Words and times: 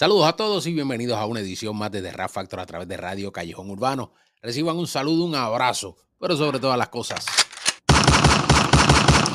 Saludos 0.00 0.28
a 0.28 0.32
todos 0.32 0.66
y 0.66 0.72
bienvenidos 0.72 1.18
a 1.18 1.26
una 1.26 1.40
edición 1.40 1.76
más 1.76 1.90
de 1.90 2.00
The 2.00 2.10
Rap 2.10 2.30
Factor 2.30 2.58
a 2.58 2.64
través 2.64 2.88
de 2.88 2.96
Radio 2.96 3.30
Callejón 3.30 3.68
Urbano. 3.68 4.14
Reciban 4.40 4.78
un 4.78 4.86
saludo, 4.86 5.26
un 5.26 5.34
abrazo, 5.34 5.94
pero 6.18 6.34
sobre 6.38 6.58
todas 6.58 6.78
las 6.78 6.88
cosas, 6.88 7.26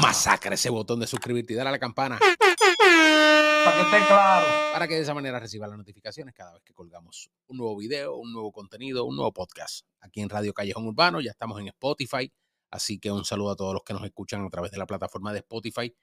masacre 0.02 0.56
ese 0.56 0.72
botón 0.72 1.00
de 1.00 1.06
suscribirte 1.06 1.54
y 1.54 1.56
darle 1.56 1.70
a 1.70 1.72
la 1.74 1.78
campana 1.78 2.18
Para 2.18 3.76
que 3.76 3.82
esté 3.84 4.08
claro. 4.08 4.48
para 4.74 4.88
que 4.88 4.96
de 4.96 5.02
esa 5.02 5.14
manera 5.14 5.40
reciban 5.40 5.70
las 5.70 5.78
notificaciones 5.78 6.34
cada 6.34 6.54
vez 6.54 6.64
que 6.64 6.74
colgamos 6.74 7.30
un 7.46 7.58
nuevo 7.58 7.78
video, 7.78 8.16
un 8.16 8.34
nuevo 8.34 8.52
contenido, 8.52 9.06
un 9.06 9.18
nuevo 9.18 9.34
podcast. 9.34 9.86
Aquí 10.00 10.22
en 10.22 10.30
Radio 10.30 10.52
Callejón 10.52 10.88
Urbano 10.88 11.22
ya 11.22 11.30
estamos 11.30 11.60
en 11.60 11.68
Spotify, 11.68 12.34
así 12.72 12.98
que 12.98 13.12
un 13.12 13.24
saludo 13.24 13.52
a 13.52 13.56
todos 13.56 13.76
los 13.76 13.84
que 13.84 13.94
nos 13.94 14.04
escuchan 14.04 14.44
a 14.44 14.50
través 14.50 14.72
de 14.72 14.80
la 14.80 14.88
plataforma 14.88 15.32
de 15.32 15.42
Spotify. 15.42 15.96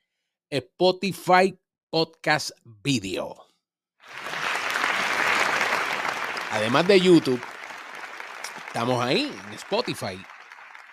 Spotify 0.49 1.59
Podcast 1.91 2.53
Video. 2.63 3.49
Además 6.53 6.87
de 6.87 7.01
YouTube, 7.01 7.41
estamos 8.67 9.03
ahí 9.03 9.23
en 9.23 9.55
Spotify 9.55 10.23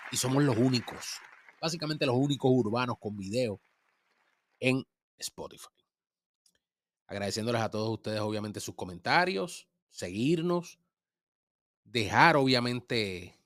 y 0.09 0.15
somos 0.15 0.41
los 0.41 0.55
únicos, 0.55 1.17
básicamente 1.59 2.05
los 2.05 2.15
únicos 2.15 2.49
urbanos 2.49 2.95
con 2.97 3.17
video 3.17 3.59
en 4.61 4.87
Spotify. 5.17 5.67
Agradeciéndoles 7.07 7.61
a 7.61 7.69
todos 7.69 7.89
ustedes, 7.89 8.21
obviamente, 8.21 8.61
sus 8.61 8.75
comentarios, 8.75 9.67
seguirnos, 9.89 10.79
dejar, 11.83 12.37
obviamente, 12.37 13.37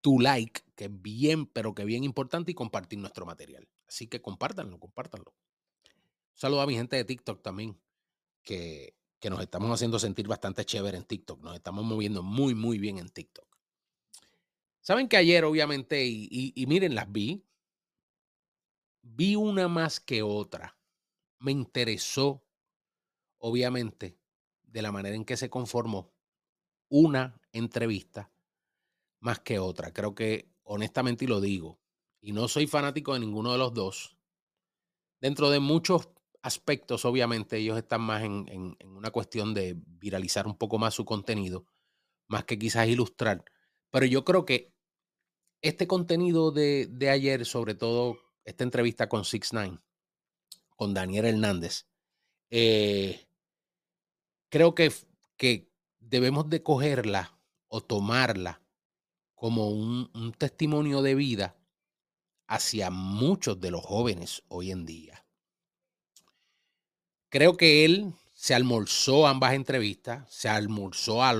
tu 0.00 0.20
like, 0.20 0.62
que 0.74 0.86
es 0.86 1.02
bien, 1.02 1.44
pero 1.44 1.74
que 1.74 1.84
bien 1.84 2.02
importante, 2.02 2.52
y 2.52 2.54
compartir 2.54 2.98
nuestro 2.98 3.26
material. 3.26 3.68
Así 3.86 4.06
que 4.06 4.22
compártanlo, 4.22 4.80
compártanlo. 4.80 5.34
Un 5.84 6.38
saludo 6.38 6.62
a 6.62 6.66
mi 6.66 6.76
gente 6.76 6.96
de 6.96 7.04
TikTok 7.04 7.42
también, 7.42 7.78
que, 8.42 8.97
que 9.20 9.30
nos 9.30 9.40
estamos 9.40 9.70
haciendo 9.70 9.98
sentir 9.98 10.28
bastante 10.28 10.64
chévere 10.64 10.96
en 10.98 11.04
TikTok. 11.04 11.40
Nos 11.42 11.54
estamos 11.56 11.84
moviendo 11.84 12.22
muy, 12.22 12.54
muy 12.54 12.78
bien 12.78 12.98
en 12.98 13.08
TikTok. 13.08 13.46
Saben 14.80 15.08
que 15.08 15.16
ayer, 15.16 15.44
obviamente, 15.44 16.04
y, 16.06 16.28
y- 16.54 16.66
miren, 16.66 16.94
las 16.94 17.10
vi, 17.12 17.44
vi 19.02 19.36
una 19.36 19.68
más 19.68 20.00
que 20.00 20.22
otra. 20.22 20.78
Me 21.40 21.52
interesó, 21.52 22.44
obviamente, 23.38 24.18
de 24.62 24.82
la 24.82 24.92
manera 24.92 25.16
en 25.16 25.24
que 25.24 25.36
se 25.36 25.50
conformó 25.50 26.14
una 26.88 27.40
entrevista 27.52 28.32
más 29.20 29.40
que 29.40 29.58
otra. 29.58 29.92
Creo 29.92 30.14
que, 30.14 30.52
honestamente, 30.64 31.26
y 31.26 31.28
lo 31.28 31.40
digo, 31.40 31.80
y 32.20 32.32
no 32.32 32.48
soy 32.48 32.66
fanático 32.66 33.14
de 33.14 33.20
ninguno 33.20 33.52
de 33.52 33.58
los 33.58 33.74
dos, 33.74 34.18
dentro 35.20 35.50
de 35.50 35.60
muchos 35.60 36.08
aspectos, 36.42 37.04
obviamente, 37.04 37.58
ellos 37.58 37.78
están 37.78 38.02
más 38.02 38.22
en, 38.22 38.46
en- 38.48 38.76
una 38.96 39.10
cuestión 39.10 39.54
de 39.54 39.76
viralizar 39.76 40.46
un 40.46 40.56
poco 40.56 40.78
más 40.78 40.94
su 40.94 41.04
contenido, 41.04 41.66
más 42.28 42.44
que 42.44 42.58
quizás 42.58 42.88
ilustrar. 42.88 43.44
Pero 43.90 44.06
yo 44.06 44.24
creo 44.24 44.44
que 44.46 44.74
este 45.62 45.86
contenido 45.86 46.52
de, 46.52 46.86
de 46.90 47.10
ayer, 47.10 47.46
sobre 47.46 47.74
todo 47.74 48.18
esta 48.44 48.64
entrevista 48.64 49.08
con 49.08 49.24
Six 49.24 49.52
Nine, 49.52 49.80
con 50.76 50.94
Daniel 50.94 51.26
Hernández, 51.26 51.86
eh, 52.50 53.28
creo 54.50 54.74
que, 54.74 54.92
que 55.36 55.70
debemos 56.00 56.48
de 56.50 56.62
cogerla 56.62 57.38
o 57.68 57.80
tomarla 57.80 58.62
como 59.34 59.70
un 59.70 60.34
testimonio 60.38 61.02
de 61.02 61.14
vida 61.14 61.56
hacia 62.48 62.90
muchos 62.90 63.60
de 63.60 63.70
los 63.70 63.84
jóvenes 63.84 64.44
hoy 64.48 64.72
en 64.72 64.86
día. 64.86 65.27
Creo 67.30 67.58
que 67.58 67.84
él 67.84 68.14
se 68.32 68.54
almorzó 68.54 69.26
ambas 69.26 69.52
entrevistas, 69.52 70.24
se 70.32 70.48
almorzó 70.48 71.22
a, 71.22 71.34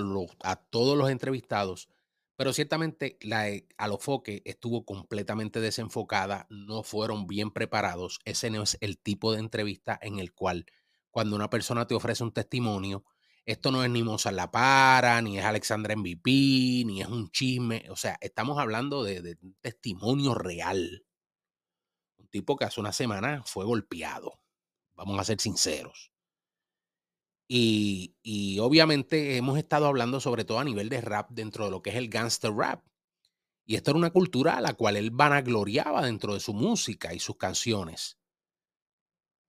todos 0.69 0.99
los 0.99 1.09
entrevistados, 1.09 1.89
pero 2.37 2.53
ciertamente 2.53 3.17
la 3.23 3.45
de 3.45 3.67
Alofoque 3.79 4.43
estuvo 4.45 4.85
completamente 4.85 5.61
desenfocada, 5.61 6.47
no 6.51 6.83
fueron 6.83 7.27
bien 7.27 7.51
preparados. 7.53 8.21
Ese 8.27 8.51
no 8.51 8.63
es 8.63 8.77
el 8.83 8.99
tipo 8.99 9.33
de 9.33 9.41
entrevista 9.41 9.99
en 10.03 10.19
el 10.19 10.35
cual 10.35 10.67
cuando 11.11 11.37
una 11.37 11.49
persona 11.49 11.87
te 11.87 11.95
ofrece 11.95 12.23
un 12.23 12.33
testimonio, 12.33 13.05
esto 13.47 13.71
no 13.71 13.83
es 13.83 13.89
ni 13.89 14.03
Mozart 14.03 14.37
La 14.37 14.51
Para, 14.51 15.23
ni 15.23 15.39
es 15.39 15.45
Alexandra 15.47 15.97
MVP, 15.97 16.31
ni 16.85 17.01
es 17.01 17.09
un 17.09 17.31
chisme. 17.31 17.87
O 17.89 17.97
sea, 17.97 18.19
estamos 18.21 18.59
hablando 18.59 19.05
de, 19.05 19.23
de 19.23 19.39
un 19.41 19.57
testimonio 19.63 20.35
real. 20.35 21.07
Un 22.19 22.29
tipo 22.29 22.57
que 22.57 22.67
hace 22.67 22.79
una 22.79 22.93
semana 22.93 23.43
fue 23.47 23.65
golpeado. 23.65 24.39
Vamos 24.99 25.19
a 25.21 25.25
ser 25.25 25.41
sinceros. 25.41 26.13
Y, 27.47 28.17
y 28.21 28.59
obviamente 28.59 29.37
hemos 29.37 29.57
estado 29.57 29.87
hablando 29.87 30.21
sobre 30.21 30.45
todo 30.45 30.59
a 30.59 30.65
nivel 30.65 30.89
de 30.89 31.01
rap 31.01 31.31
dentro 31.31 31.65
de 31.65 31.71
lo 31.71 31.81
que 31.83 31.91
es 31.91 31.97
el 31.97 32.09
gangster 32.09 32.53
rap. 32.53 32.85
Y 33.65 33.77
esto 33.77 33.93
era 33.93 33.99
una 33.99 34.11
cultura 34.11 34.57
a 34.57 34.61
la 34.61 34.75
cual 34.75 34.97
él 34.97 35.13
vanagloriaba 35.13 36.05
dentro 36.05 36.35
de 36.35 36.41
su 36.41 36.53
música 36.53 37.15
y 37.15 37.21
sus 37.21 37.37
canciones. 37.37 38.19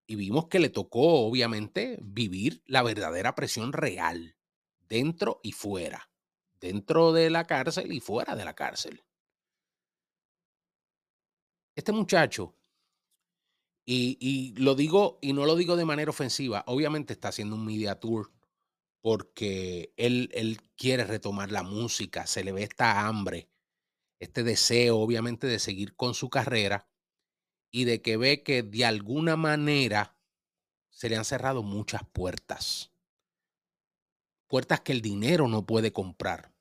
Y 0.06 0.16
vimos 0.16 0.48
que 0.48 0.60
le 0.60 0.70
tocó, 0.70 1.26
obviamente, 1.26 1.98
vivir 2.02 2.62
la 2.66 2.84
verdadera 2.84 3.34
presión 3.34 3.74
real, 3.74 4.36
dentro 4.88 5.40
y 5.42 5.52
fuera, 5.52 6.12
dentro 6.60 7.12
de 7.12 7.30
la 7.32 7.46
cárcel 7.46 7.92
y 7.92 8.00
fuera 8.00 8.36
de 8.36 8.46
la 8.46 8.54
cárcel. 8.54 9.04
Este 11.76 11.92
muchacho, 11.92 12.56
y, 13.92 14.54
lo 14.58 14.76
digo, 14.76 15.18
y 15.22 15.34
no 15.34 15.46
lo 15.46 15.56
digo 15.56 15.76
de 15.76 15.86
manera 15.86 16.12
ofensiva, 16.12 16.64
obviamente 16.68 17.14
está 17.14 17.30
haciendo 17.30 17.56
un 17.56 17.66
media 17.66 18.00
tour 18.00 18.32
porque 19.02 19.94
él, 19.98 20.30
él 20.34 20.62
quiere 20.76 21.06
retomar 21.06 21.52
la 21.52 21.64
música, 21.64 22.28
se 22.28 22.44
le 22.44 22.52
ve 22.52 22.64
esta 22.64 23.08
hambre, 23.08 23.50
este 24.20 24.44
deseo, 24.44 25.00
obviamente, 25.00 25.48
de 25.48 25.58
seguir 25.58 25.96
con 25.96 26.14
su 26.14 26.30
carrera 26.30 26.88
y 27.72 27.86
de 27.86 28.02
que 28.02 28.18
ve 28.18 28.44
que 28.44 28.62
de 28.62 28.86
alguna 28.86 29.36
manera 29.38 30.20
se 30.92 31.10
le 31.10 31.16
han 31.16 31.26
cerrado 31.26 31.64
muchas 31.64 32.04
puertas. 32.04 32.92
Puertas 34.48 34.82
que 34.82 34.92
el 34.92 35.02
dinero 35.02 35.48
no 35.48 35.66
puede 35.66 35.94
comprar. 35.94 36.54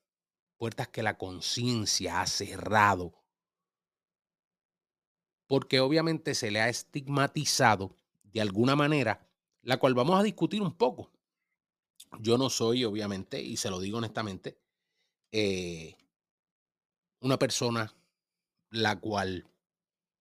Puertas 0.56 0.88
que 0.88 1.02
la 1.02 1.18
conciencia 1.18 2.20
ha 2.20 2.26
cerrado. 2.26 3.17
Porque 5.48 5.80
obviamente 5.80 6.34
se 6.36 6.52
le 6.52 6.60
ha 6.60 6.68
estigmatizado 6.68 7.96
de 8.22 8.40
alguna 8.40 8.76
manera, 8.76 9.26
la 9.62 9.78
cual 9.78 9.94
vamos 9.94 10.20
a 10.20 10.22
discutir 10.22 10.62
un 10.62 10.74
poco. 10.74 11.10
Yo 12.20 12.38
no 12.38 12.48
soy, 12.48 12.84
obviamente, 12.84 13.42
y 13.42 13.56
se 13.56 13.70
lo 13.70 13.80
digo 13.80 13.98
honestamente, 13.98 14.58
eh, 15.32 15.96
una 17.20 17.38
persona 17.38 17.92
la 18.70 19.00
cual 19.00 19.48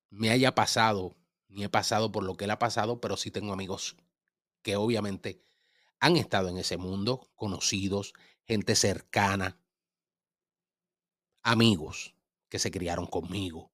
me 0.09 0.31
haya 0.31 0.55
pasado, 0.55 1.15
ni 1.49 1.63
he 1.63 1.69
pasado 1.69 2.11
por 2.11 2.23
lo 2.23 2.35
que 2.35 2.45
él 2.45 2.51
ha 2.51 2.59
pasado, 2.59 2.99
pero 2.99 3.17
sí 3.17 3.29
tengo 3.31 3.53
amigos 3.53 3.95
que 4.61 4.75
obviamente 4.75 5.43
han 5.99 6.17
estado 6.17 6.49
en 6.49 6.57
ese 6.57 6.77
mundo, 6.77 7.29
conocidos, 7.35 8.13
gente 8.45 8.75
cercana, 8.75 9.59
amigos 11.43 12.15
que 12.49 12.59
se 12.59 12.71
criaron 12.71 13.05
conmigo. 13.05 13.71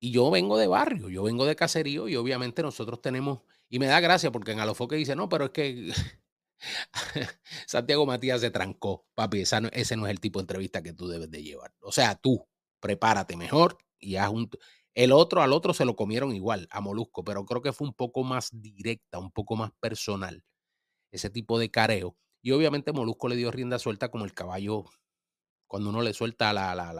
Y 0.00 0.12
yo 0.12 0.30
vengo 0.30 0.56
de 0.58 0.68
barrio, 0.68 1.08
yo 1.08 1.22
vengo 1.24 1.44
de 1.44 1.56
caserío 1.56 2.08
y 2.08 2.16
obviamente 2.16 2.62
nosotros 2.62 3.02
tenemos, 3.02 3.40
y 3.68 3.78
me 3.80 3.86
da 3.86 4.00
gracia 4.00 4.30
porque 4.30 4.52
en 4.52 4.60
Alofoque 4.60 4.96
dice, 4.96 5.16
no, 5.16 5.28
pero 5.28 5.46
es 5.46 5.50
que 5.50 5.92
Santiago 7.66 8.06
Matías 8.06 8.40
se 8.40 8.50
trancó, 8.50 9.06
papi, 9.14 9.40
ese 9.42 9.60
no 9.60 9.68
es 10.06 10.10
el 10.10 10.20
tipo 10.20 10.38
de 10.38 10.42
entrevista 10.44 10.82
que 10.82 10.92
tú 10.92 11.08
debes 11.08 11.30
de 11.30 11.42
llevar. 11.42 11.72
O 11.80 11.92
sea, 11.92 12.14
tú, 12.16 12.46
prepárate 12.80 13.36
mejor 13.36 13.78
y 13.98 14.16
haz 14.16 14.30
un... 14.30 14.50
El 14.94 15.12
otro, 15.12 15.42
al 15.42 15.52
otro 15.52 15.74
se 15.74 15.84
lo 15.84 15.94
comieron 15.94 16.34
igual, 16.34 16.66
a 16.70 16.80
Molusco, 16.80 17.22
pero 17.24 17.44
creo 17.44 17.62
que 17.62 17.72
fue 17.72 17.86
un 17.86 17.94
poco 17.94 18.24
más 18.24 18.50
directa, 18.52 19.18
un 19.18 19.30
poco 19.30 19.54
más 19.56 19.70
personal, 19.80 20.42
ese 21.12 21.30
tipo 21.30 21.58
de 21.58 21.70
careo. 21.70 22.16
Y 22.42 22.52
obviamente 22.52 22.92
Molusco 22.92 23.28
le 23.28 23.36
dio 23.36 23.50
rienda 23.52 23.78
suelta 23.78 24.10
como 24.10 24.24
el 24.26 24.34
caballo, 24.34 24.86
cuando 25.68 25.90
uno 25.90 26.02
le 26.02 26.14
suelta 26.14 26.52
la, 26.52 26.74
la- 26.74 26.92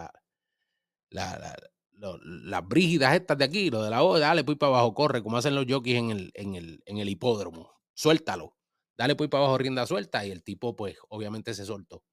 la- 1.10 1.56
las 1.98 2.66
brígidas 2.66 3.14
estas 3.14 3.38
de 3.38 3.44
aquí, 3.44 3.70
lo 3.70 3.82
de 3.82 3.90
la 3.90 4.02
O, 4.02 4.18
dale, 4.18 4.44
pues 4.44 4.58
para 4.58 4.70
abajo, 4.70 4.94
corre, 4.94 5.22
como 5.22 5.36
hacen 5.36 5.54
los 5.54 5.66
jockeys 5.68 5.96
en 5.96 6.10
el, 6.10 6.30
en 6.34 6.54
el, 6.54 6.82
en 6.86 6.98
el 6.98 7.08
hipódromo. 7.08 7.72
Suéltalo. 7.94 8.56
Dale 8.96 9.14
pues 9.16 9.30
para 9.30 9.44
abajo 9.44 9.58
rienda 9.58 9.86
suelta. 9.86 10.24
Y 10.26 10.30
el 10.30 10.42
tipo, 10.42 10.76
pues, 10.76 10.96
obviamente 11.08 11.54
se 11.54 11.64
soltó. 11.64 12.04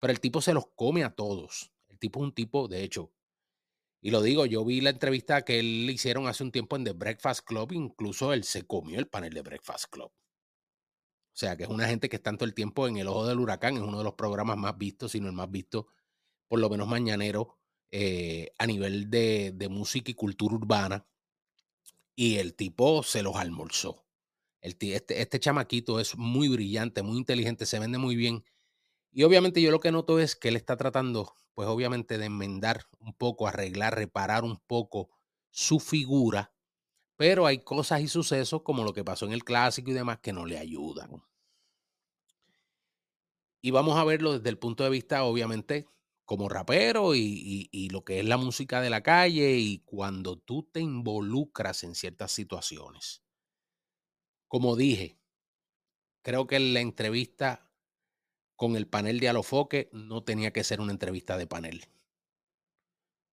Pero 0.00 0.12
el 0.12 0.20
tipo 0.20 0.40
se 0.40 0.54
los 0.54 0.66
come 0.74 1.04
a 1.04 1.14
todos. 1.14 1.72
El 1.88 1.98
tipo 1.98 2.20
es 2.20 2.24
un 2.24 2.34
tipo, 2.34 2.68
de 2.68 2.82
hecho, 2.82 3.12
y 4.00 4.10
lo 4.10 4.22
digo, 4.22 4.46
yo 4.46 4.64
vi 4.64 4.80
la 4.80 4.90
entrevista 4.90 5.42
que 5.42 5.58
él 5.58 5.86
le 5.86 5.92
hicieron 5.92 6.28
hace 6.28 6.44
un 6.44 6.52
tiempo 6.52 6.76
en 6.76 6.84
The 6.84 6.92
Breakfast 6.92 7.44
Club, 7.44 7.72
incluso 7.72 8.32
él 8.32 8.44
se 8.44 8.66
comió 8.66 8.98
el 8.98 9.08
panel 9.08 9.32
de 9.32 9.42
Breakfast 9.42 9.86
Club. 9.90 10.10
O 10.10 11.36
sea, 11.38 11.56
que 11.56 11.64
es 11.64 11.68
una 11.68 11.88
gente 11.88 12.08
que 12.08 12.16
está 12.16 12.32
todo 12.36 12.44
el 12.44 12.54
tiempo 12.54 12.86
en 12.86 12.96
el 12.96 13.08
ojo 13.08 13.26
del 13.26 13.40
huracán, 13.40 13.76
es 13.76 13.82
uno 13.82 13.98
de 13.98 14.04
los 14.04 14.14
programas 14.14 14.56
más 14.56 14.76
vistos, 14.78 15.12
sino 15.12 15.26
el 15.26 15.32
más 15.34 15.50
visto, 15.50 15.88
por 16.48 16.60
lo 16.60 16.68
menos 16.70 16.86
mañanero, 16.86 17.57
eh, 17.90 18.52
a 18.58 18.66
nivel 18.66 19.10
de, 19.10 19.68
música 19.70 20.10
y 20.10 20.14
cultura 20.14 20.54
urbana. 20.54 21.06
Y 22.14 22.36
el 22.36 22.54
tipo 22.54 23.02
se 23.02 23.22
los 23.22 23.36
almorzó. 23.36 24.04
El, 24.60 24.76
este, 24.80 25.20
este 25.22 25.40
chamaquito 25.40 26.00
es 26.00 26.16
muy 26.16 26.48
brillante, 26.48 27.02
muy 27.02 27.16
inteligente, 27.16 27.64
se 27.66 27.78
vende 27.78 27.98
muy 27.98 28.16
bien. 28.16 28.44
Y 29.12 29.22
obviamente 29.22 29.62
yo 29.62 29.70
lo 29.70 29.80
que 29.80 29.92
noto 29.92 30.18
es 30.18 30.36
que 30.36 30.48
él 30.48 30.56
está 30.56 30.76
tratando, 30.76 31.34
pues 31.54 31.68
obviamente, 31.68 32.18
de 32.18 32.26
enmendar 32.26 32.84
un 33.00 33.14
poco, 33.14 33.46
arreglar, 33.46 33.94
reparar 33.94 34.44
un 34.44 34.58
poco 34.58 35.08
su 35.50 35.80
figura, 35.80 36.52
pero 37.16 37.46
hay 37.46 37.58
cosas 37.58 38.00
y 38.00 38.08
sucesos 38.08 38.62
como 38.62 38.84
lo 38.84 38.92
que 38.92 39.04
pasó 39.04 39.26
en 39.26 39.32
el 39.32 39.44
clásico 39.44 39.90
y 39.90 39.94
demás 39.94 40.18
que 40.20 40.32
no 40.32 40.46
le 40.46 40.58
ayudan. 40.58 41.22
Y 43.60 43.70
vamos 43.72 43.98
a 43.98 44.04
verlo 44.04 44.34
desde 44.34 44.50
el 44.50 44.58
punto 44.58 44.84
de 44.84 44.90
vista, 44.90 45.24
obviamente, 45.24 45.88
como 46.28 46.50
rapero 46.50 47.14
y, 47.14 47.70
y, 47.72 47.88
lo 47.88 48.04
que 48.04 48.20
es 48.20 48.26
la 48.26 48.36
música 48.36 48.82
de 48.82 48.90
la 48.90 49.02
calle 49.02 49.56
y 49.56 49.78
cuando 49.78 50.36
tú 50.36 50.62
te 50.62 50.78
involucras 50.78 51.84
en 51.84 51.94
ciertas 51.94 52.32
situaciones. 52.32 53.22
Como 54.46 54.76
dije, 54.76 55.18
creo 56.20 56.46
que 56.46 56.60
la 56.60 56.80
entrevista 56.80 57.72
con 58.56 58.76
el 58.76 58.86
panel 58.86 59.20
de 59.20 59.30
Alofoque 59.30 59.88
no 59.94 60.22
tenía 60.22 60.52
que 60.52 60.64
ser 60.64 60.82
una 60.82 60.92
entrevista 60.92 61.38
de 61.38 61.46
panel. 61.46 61.86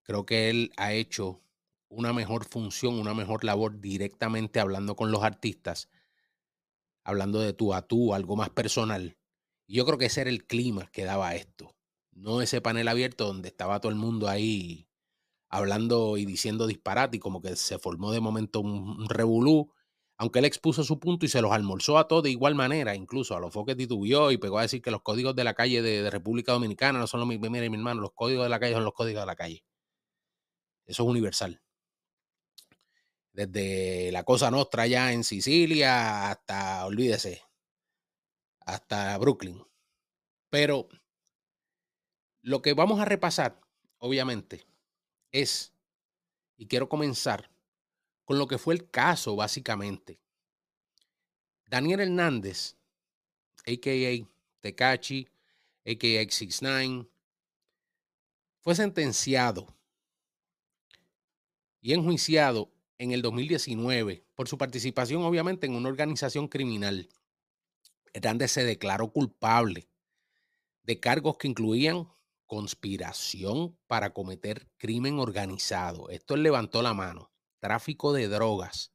Creo 0.03 0.25
que 0.25 0.49
él 0.49 0.71
ha 0.77 0.93
hecho 0.93 1.43
una 1.89 2.13
mejor 2.13 2.45
función, 2.45 2.97
una 2.97 3.13
mejor 3.13 3.43
labor 3.43 3.81
directamente 3.81 4.61
hablando 4.61 4.95
con 4.95 5.11
los 5.11 5.21
artistas, 5.21 5.89
hablando 7.03 7.41
de 7.41 7.51
tú 7.51 7.73
a 7.73 7.81
tú, 7.81 8.13
algo 8.13 8.37
más 8.37 8.51
personal. 8.51 9.17
Y 9.67 9.75
yo 9.75 9.85
creo 9.85 9.97
que 9.97 10.05
ese 10.05 10.21
era 10.21 10.29
el 10.29 10.45
clima 10.45 10.89
que 10.93 11.03
daba 11.03 11.35
esto. 11.35 11.75
No 12.15 12.41
ese 12.41 12.61
panel 12.61 12.87
abierto 12.87 13.27
donde 13.27 13.49
estaba 13.49 13.79
todo 13.81 13.91
el 13.91 13.97
mundo 13.97 14.27
ahí 14.29 14.87
hablando 15.49 16.17
y 16.17 16.25
diciendo 16.25 16.65
disparate 16.65 17.17
y 17.17 17.19
como 17.19 17.41
que 17.41 17.55
se 17.55 17.77
formó 17.77 18.11
de 18.11 18.19
momento 18.21 18.61
un, 18.61 19.07
revolú 19.09 19.71
aunque 20.17 20.39
él 20.39 20.45
expuso 20.45 20.83
su 20.85 20.97
punto 20.97 21.25
y 21.25 21.29
se 21.29 21.41
los 21.41 21.51
almorzó 21.51 21.97
a 21.97 22.07
todos 22.07 22.23
de 22.23 22.29
igual 22.31 22.55
manera, 22.55 22.95
incluso 22.95 23.35
a 23.35 23.39
los 23.39 23.53
foques 23.53 23.75
titubió 23.75 24.31
y 24.31 24.37
pegó 24.37 24.59
a 24.59 24.61
decir 24.61 24.81
que 24.81 24.91
los 24.91 25.01
códigos 25.01 25.35
de 25.35 25.43
la 25.43 25.53
calle 25.53 25.81
de, 25.81 26.09
República 26.09 26.53
Dominicana 26.53 26.99
no 26.99 27.07
son 27.07 27.19
los 27.19 27.27
mismos. 27.27 27.49
Mire, 27.49 27.69
mi 27.69 27.75
hermano, 27.75 27.99
los 28.01 28.13
códigos 28.13 28.45
de 28.45 28.49
la 28.49 28.59
calle 28.59 28.73
son 28.73 28.85
los 28.85 28.93
códigos 28.93 29.21
de 29.23 29.25
la 29.25 29.35
calle. 29.35 29.65
Eso 30.85 31.03
es 31.03 31.09
universal. 31.09 31.61
Desde 33.33 34.11
la 34.13 34.23
Cosa 34.23 34.49
Nostra 34.49 34.83
allá 34.83 35.11
en 35.11 35.25
Sicilia 35.25 36.29
hasta, 36.29 36.85
olvídese, 36.85 37.43
hasta 38.61 39.17
Brooklyn. 39.17 39.61
Pero 40.49 40.87
lo 42.45 42.61
que 42.61 42.73
vamos 42.73 42.99
a 42.99 43.05
repasar, 43.05 43.59
obviamente, 43.97 44.63
es, 45.31 45.73
y 46.57 46.67
quiero 46.67 46.87
comenzar 46.87 47.49
con 48.23 48.37
lo 48.37 48.47
que 48.47 48.59
fue 48.59 48.75
el 48.75 48.87
caso, 48.91 49.35
básicamente. 49.35 50.19
Daniel 51.65 52.01
Hernández, 52.01 52.75
a.k.a. 53.65 54.29
Tecachi, 54.59 55.27
a.k.a. 55.87 56.31
69, 56.31 57.09
fue 58.59 58.75
sentenciado 58.75 59.75
y 61.81 61.93
enjuiciado 61.93 62.71
en 62.99 63.11
el 63.11 63.23
2019 63.23 64.23
por 64.35 64.47
su 64.47 64.59
participación, 64.59 65.23
obviamente, 65.23 65.65
en 65.65 65.73
una 65.73 65.89
organización 65.89 66.47
criminal. 66.47 67.09
Hernández 68.13 68.51
se 68.51 68.63
declaró 68.63 69.11
culpable 69.11 69.89
de 70.83 70.99
cargos 70.99 71.37
que 71.37 71.47
incluían 71.47 72.07
conspiración 72.45 73.77
para 73.87 74.13
cometer 74.13 74.69
crimen 74.77 75.19
organizado. 75.19 76.09
Esto 76.09 76.35
levantó 76.37 76.81
la 76.81 76.93
mano 76.93 77.31
tráfico 77.59 78.13
de 78.13 78.27
drogas 78.27 78.93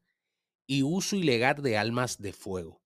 y 0.66 0.84
uso 0.84 1.16
ilegal 1.16 1.60
de 1.62 1.76
armas 1.76 2.18
de 2.18 2.32
fuego. 2.32 2.80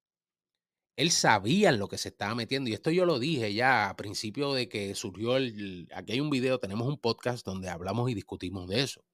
Él 0.96 1.11
sabía 1.11 1.70
en 1.70 1.78
lo 1.78 1.88
que 1.88 1.99
se 1.99 2.08
estaba 2.08 2.34
metiendo 2.34 2.70
y 2.70 2.72
esto 2.72 2.90
yo 2.90 3.05
lo 3.05 3.19
dije 3.19 3.52
ya 3.52 3.90
a 3.90 3.96
principio 3.96 4.55
de 4.55 4.69
que 4.69 4.94
surgió 4.94 5.37
el... 5.37 5.88
Aquí 5.94 6.12
hay 6.12 6.20
un 6.20 6.31
video, 6.31 6.58
tenemos 6.61 6.88
un 6.88 6.99
podcast 6.99 7.44
donde 7.44 7.69
hablamos 7.69 8.10
y 8.10 8.14
discutimos 8.14 8.69
de 8.69 8.82
eso. 8.82 9.05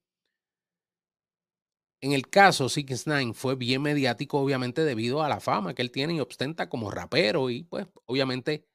En 2.03 2.13
el 2.13 2.29
caso, 2.29 2.67
Six 2.67 3.05
Nine 3.05 3.33
fue 3.33 3.55
bien 3.55 3.81
mediático, 3.81 4.39
obviamente, 4.39 4.83
debido 4.83 5.21
a 5.21 5.29
la 5.29 5.39
fama 5.39 5.75
que 5.75 5.83
él 5.83 5.91
tiene 5.91 6.15
y 6.15 6.19
ostenta 6.19 6.67
como 6.67 6.89
rapero 6.89 7.49
y, 7.51 7.63
pues, 7.63 7.87
obviamente, 8.05 8.65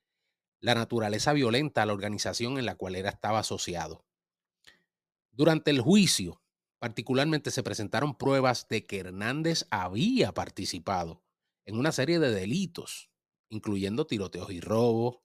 la 0.60 0.74
naturaleza 0.74 1.32
violenta 1.32 1.82
a 1.82 1.86
la 1.86 1.92
organización 1.92 2.58
en 2.58 2.66
la 2.66 2.74
cual 2.74 2.96
era 2.96 3.10
estaba 3.10 3.40
asociado. 3.40 4.04
Durante 5.32 5.70
el 5.70 5.80
juicio, 5.80 6.40
Particularmente 6.78 7.50
se 7.50 7.62
presentaron 7.62 8.16
pruebas 8.16 8.68
de 8.68 8.86
que 8.86 8.98
Hernández 8.98 9.66
había 9.70 10.32
participado 10.32 11.24
en 11.64 11.78
una 11.78 11.90
serie 11.90 12.18
de 12.18 12.30
delitos, 12.32 13.10
incluyendo 13.48 14.06
tiroteos 14.06 14.50
y 14.52 14.60
robos, 14.60 15.20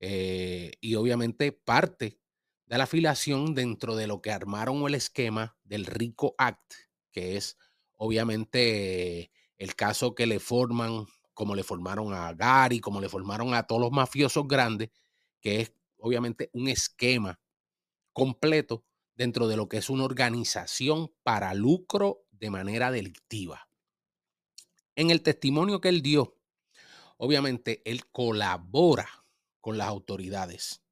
eh, 0.00 0.72
y 0.80 0.96
obviamente 0.96 1.52
parte 1.52 2.20
de 2.66 2.78
la 2.78 2.84
afiliación 2.84 3.54
dentro 3.54 3.96
de 3.96 4.06
lo 4.06 4.20
que 4.20 4.30
armaron 4.30 4.86
el 4.86 4.94
esquema 4.94 5.56
del 5.64 5.86
RICO 5.86 6.34
Act, 6.36 6.74
que 7.12 7.36
es 7.36 7.56
obviamente 7.96 9.32
el 9.56 9.74
caso 9.74 10.14
que 10.14 10.26
le 10.26 10.38
forman, 10.38 11.06
como 11.34 11.54
le 11.54 11.62
formaron 11.62 12.14
a 12.14 12.32
Gary, 12.32 12.80
como 12.80 13.00
le 13.00 13.08
formaron 13.08 13.52
a 13.54 13.64
todos 13.64 13.80
los 13.80 13.92
mafiosos 13.92 14.46
grandes, 14.48 14.90
que 15.40 15.60
es 15.60 15.72
obviamente 15.98 16.50
un 16.52 16.68
esquema 16.68 17.40
completo 18.12 18.84
dentro 19.14 19.48
de 19.48 19.56
lo 19.56 19.68
que 19.68 19.78
es 19.78 19.90
una 19.90 20.04
organización 20.04 21.12
para 21.22 21.54
lucro 21.54 22.24
de 22.30 22.50
manera 22.50 22.90
delictiva. 22.90 23.68
En 24.96 25.10
el 25.10 25.22
testimonio 25.22 25.80
que 25.80 25.88
él 25.88 26.02
dio, 26.02 26.38
obviamente 27.16 27.82
él 27.84 28.06
colabora 28.06 29.08
con 29.60 29.78
las 29.78 29.88
autoridades 29.88 30.82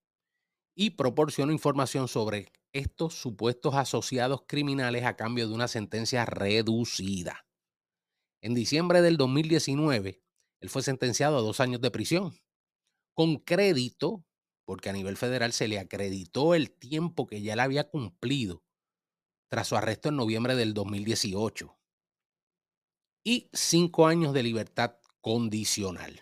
y 0.75 0.91
proporciona 0.91 1.53
información 1.53 2.09
sobre 2.09 2.53
estos 2.73 3.15
supuestos 3.15 3.75
asociados 3.75 4.43
criminales 4.47 5.05
a 5.05 5.17
cambio 5.17 5.47
de 5.47 5.55
una 5.55 5.69
sentencia 5.69 6.25
reducida. 6.25 7.47
En 8.41 8.55
diciembre 8.55 9.03
del 9.03 9.19
2019, 9.19 10.22
él 10.63 10.71
fue 10.71 10.83
sentenciado 10.83 11.37
a 11.37 11.43
dos 11.43 11.59
años 11.59 11.81
de 11.81 11.91
prisión, 11.91 12.39
con 13.15 13.37
crédito 13.39 14.25
porque 14.65 14.89
a 14.89 14.93
nivel 14.93 15.17
federal 15.17 15.53
se 15.53 15.67
le 15.67 15.81
acreditó 15.81 16.55
el 16.55 16.71
tiempo 16.71 17.27
que 17.27 17.43
ya 17.43 17.57
le 17.57 17.63
había 17.63 17.91
cumplido 17.91 18.63
tras 19.51 19.67
su 19.67 19.77
arresto 19.77 20.09
en 20.09 20.17
noviembre 20.17 20.55
del 20.55 20.73
2018 20.73 21.77
y 23.25 23.51
cinco 23.53 24.07
años 24.07 24.33
de 24.33 24.45
libertad 24.45 24.99
condicional. 25.21 26.21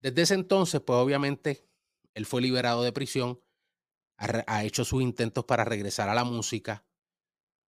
Desde 0.00 0.22
ese 0.22 0.34
entonces, 0.34 0.80
pues 0.80 0.96
obviamente, 0.96 1.68
él 2.14 2.24
fue 2.24 2.40
liberado 2.40 2.84
de 2.84 2.92
prisión, 2.92 3.42
ha, 4.16 4.44
ha 4.46 4.64
hecho 4.64 4.84
sus 4.84 5.02
intentos 5.02 5.44
para 5.44 5.64
regresar 5.64 6.08
a 6.08 6.14
la 6.14 6.24
música, 6.24 6.86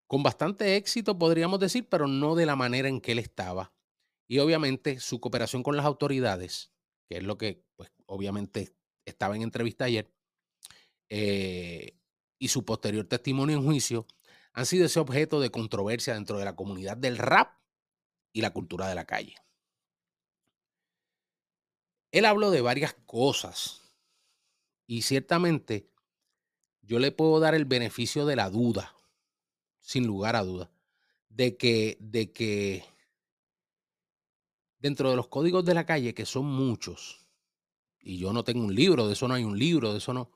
con 0.06 0.22
bastante 0.22 0.76
éxito, 0.76 1.18
podríamos 1.18 1.58
decir, 1.58 1.88
pero 1.88 2.06
no 2.06 2.34
de 2.34 2.44
la 2.44 2.54
manera 2.54 2.88
en 2.88 3.00
que 3.00 3.12
él 3.12 3.18
estaba. 3.18 3.72
Y 4.32 4.38
obviamente 4.38 4.98
su 4.98 5.20
cooperación 5.20 5.62
con 5.62 5.76
las 5.76 5.84
autoridades, 5.84 6.72
que 7.06 7.18
es 7.18 7.22
lo 7.22 7.36
que, 7.36 7.66
pues, 7.76 7.92
obviamente 8.06 8.74
estaba 9.04 9.36
en 9.36 9.42
entrevista 9.42 9.84
ayer, 9.84 10.10
eh, 11.10 11.98
y 12.38 12.48
su 12.48 12.64
posterior 12.64 13.06
testimonio 13.06 13.58
en 13.58 13.62
juicio 13.62 14.06
han 14.54 14.64
sido 14.64 14.86
ese 14.86 15.00
objeto 15.00 15.38
de 15.38 15.50
controversia 15.50 16.14
dentro 16.14 16.38
de 16.38 16.46
la 16.46 16.56
comunidad 16.56 16.96
del 16.96 17.18
rap 17.18 17.58
y 18.32 18.40
la 18.40 18.54
cultura 18.54 18.88
de 18.88 18.94
la 18.94 19.04
calle. 19.04 19.36
Él 22.10 22.24
habló 22.24 22.50
de 22.50 22.62
varias 22.62 22.94
cosas 23.04 23.82
y 24.86 25.02
ciertamente 25.02 25.90
yo 26.80 26.98
le 27.00 27.12
puedo 27.12 27.38
dar 27.38 27.54
el 27.54 27.66
beneficio 27.66 28.24
de 28.24 28.36
la 28.36 28.48
duda, 28.48 28.96
sin 29.82 30.06
lugar 30.06 30.36
a 30.36 30.42
duda, 30.42 30.70
de 31.28 31.58
que, 31.58 31.98
de 32.00 32.32
que 32.32 32.91
dentro 34.82 35.10
de 35.10 35.16
los 35.16 35.28
códigos 35.28 35.64
de 35.64 35.74
la 35.74 35.86
calle, 35.86 36.12
que 36.12 36.26
son 36.26 36.44
muchos, 36.44 37.20
y 38.00 38.18
yo 38.18 38.32
no 38.32 38.42
tengo 38.42 38.64
un 38.64 38.74
libro, 38.74 39.06
de 39.06 39.12
eso 39.12 39.28
no 39.28 39.34
hay 39.34 39.44
un 39.44 39.56
libro, 39.56 39.92
de 39.92 39.98
eso 39.98 40.12
no. 40.12 40.32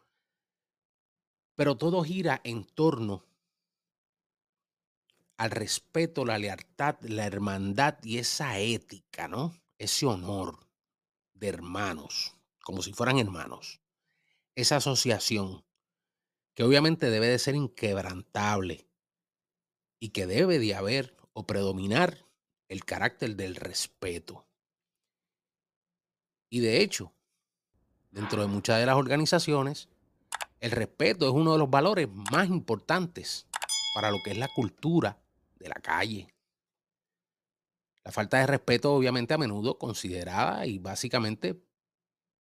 Pero 1.57 1.77
todo 1.77 2.05
gira 2.05 2.41
en 2.45 2.65
torno 2.65 3.25
al 5.37 5.51
respeto, 5.51 6.25
la 6.25 6.39
lealtad, 6.39 6.97
la 7.01 7.27
hermandad 7.27 7.99
y 8.05 8.19
esa 8.19 8.59
ética, 8.61 9.27
¿no? 9.27 9.53
Ese 9.79 10.07
honor 10.07 10.61
de 11.35 11.49
hermanos, 11.49 12.37
como 12.63 12.83
si 12.83 12.93
fueran 12.93 13.19
hermanos. 13.19 13.81
Esa 14.55 14.77
asociación 14.77 15.65
que 16.55 16.63
obviamente 16.63 17.11
debe 17.11 17.27
de 17.27 17.39
ser 17.39 17.57
inquebrantable 17.57 18.87
y 19.99 20.11
que 20.11 20.27
debe 20.27 20.61
de 20.61 20.75
haber 20.75 21.17
o 21.33 21.47
predominar 21.47 22.26
el 22.69 22.85
carácter 22.85 23.37
del 23.37 23.57
respeto. 23.57 24.47
Y 26.49 26.61
de 26.61 26.81
hecho, 26.81 27.13
dentro 28.11 28.41
de 28.43 28.49
muchas 28.49 28.79
de 28.79 28.87
las 28.87 28.97
organizaciones, 28.97 29.89
el 30.61 30.71
respeto 30.71 31.27
es 31.27 31.33
uno 31.33 31.53
de 31.53 31.59
los 31.59 31.71
valores 31.71 32.09
más 32.33 32.49
importantes 32.49 33.47
para 33.95 34.11
lo 34.11 34.19
que 34.25 34.31
es 34.31 34.39
la 34.39 34.49
cultura 34.55 35.19
de 35.59 35.69
la 35.69 35.75
calle. 35.77 36.29
La 38.05 38.13
falta 38.13 38.39
de 38.39 38.47
respeto 38.47 38.95
obviamente 38.95 39.35
a 39.35 39.39
menudo 39.39 39.79
considerada 39.79 40.67
y 40.67 40.79
básicamente 40.79 41.61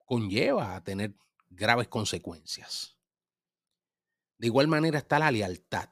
conlleva 0.04 0.76
a 0.76 0.84
tener 0.84 1.14
graves 1.50 1.88
consecuencias. 1.88 2.96
De 4.38 4.46
igual 4.46 4.68
manera 4.68 4.98
está 4.98 5.18
la 5.18 5.30
lealtad. 5.30 5.88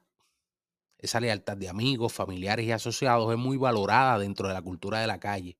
Esa 1.05 1.21
lealtad 1.21 1.59
de 1.59 1.69
amigos, 1.69 2.15
familiares 2.15 2.65
y 2.65 2.73
asociados 2.73 3.31
es 3.31 3.39
muy 3.39 3.59
valorada 3.59 4.19
dentro 4.19 4.49
de 4.49 4.55
la 4.55 4.63
cultura 4.63 5.01
de 5.01 5.07
la 5.07 5.21
calle. 5.21 5.59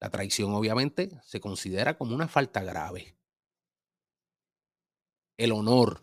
La 0.00 0.08
traición 0.08 0.54
obviamente 0.54 1.20
se 1.22 1.38
considera 1.38 1.98
como 1.98 2.14
una 2.14 2.26
falta 2.26 2.62
grave. 2.62 3.14
El 5.36 5.52
honor 5.52 6.02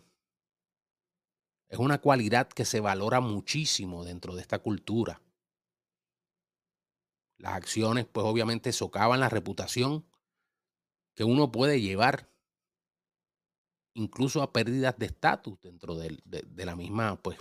es 1.69 1.79
una 1.79 1.99
cualidad 1.99 2.47
que 2.49 2.65
se 2.65 2.81
valora 2.81 3.19
muchísimo 3.19 4.05
dentro 4.05 4.35
de 4.35 4.41
esta 4.41 4.59
cultura. 4.59 5.19
Las 7.39 7.53
acciones 7.53 8.05
pues 8.05 8.27
obviamente 8.27 8.73
socavan 8.73 9.21
la 9.21 9.29
reputación 9.29 10.05
que 11.15 11.23
uno 11.23 11.51
puede 11.51 11.81
llevar 11.81 12.29
incluso 13.95 14.43
a 14.43 14.53
pérdidas 14.53 14.99
de 14.99 15.07
estatus 15.07 15.59
dentro 15.61 15.95
de, 15.95 16.21
la 16.63 16.75
misma 16.75 17.15
pues, 17.15 17.39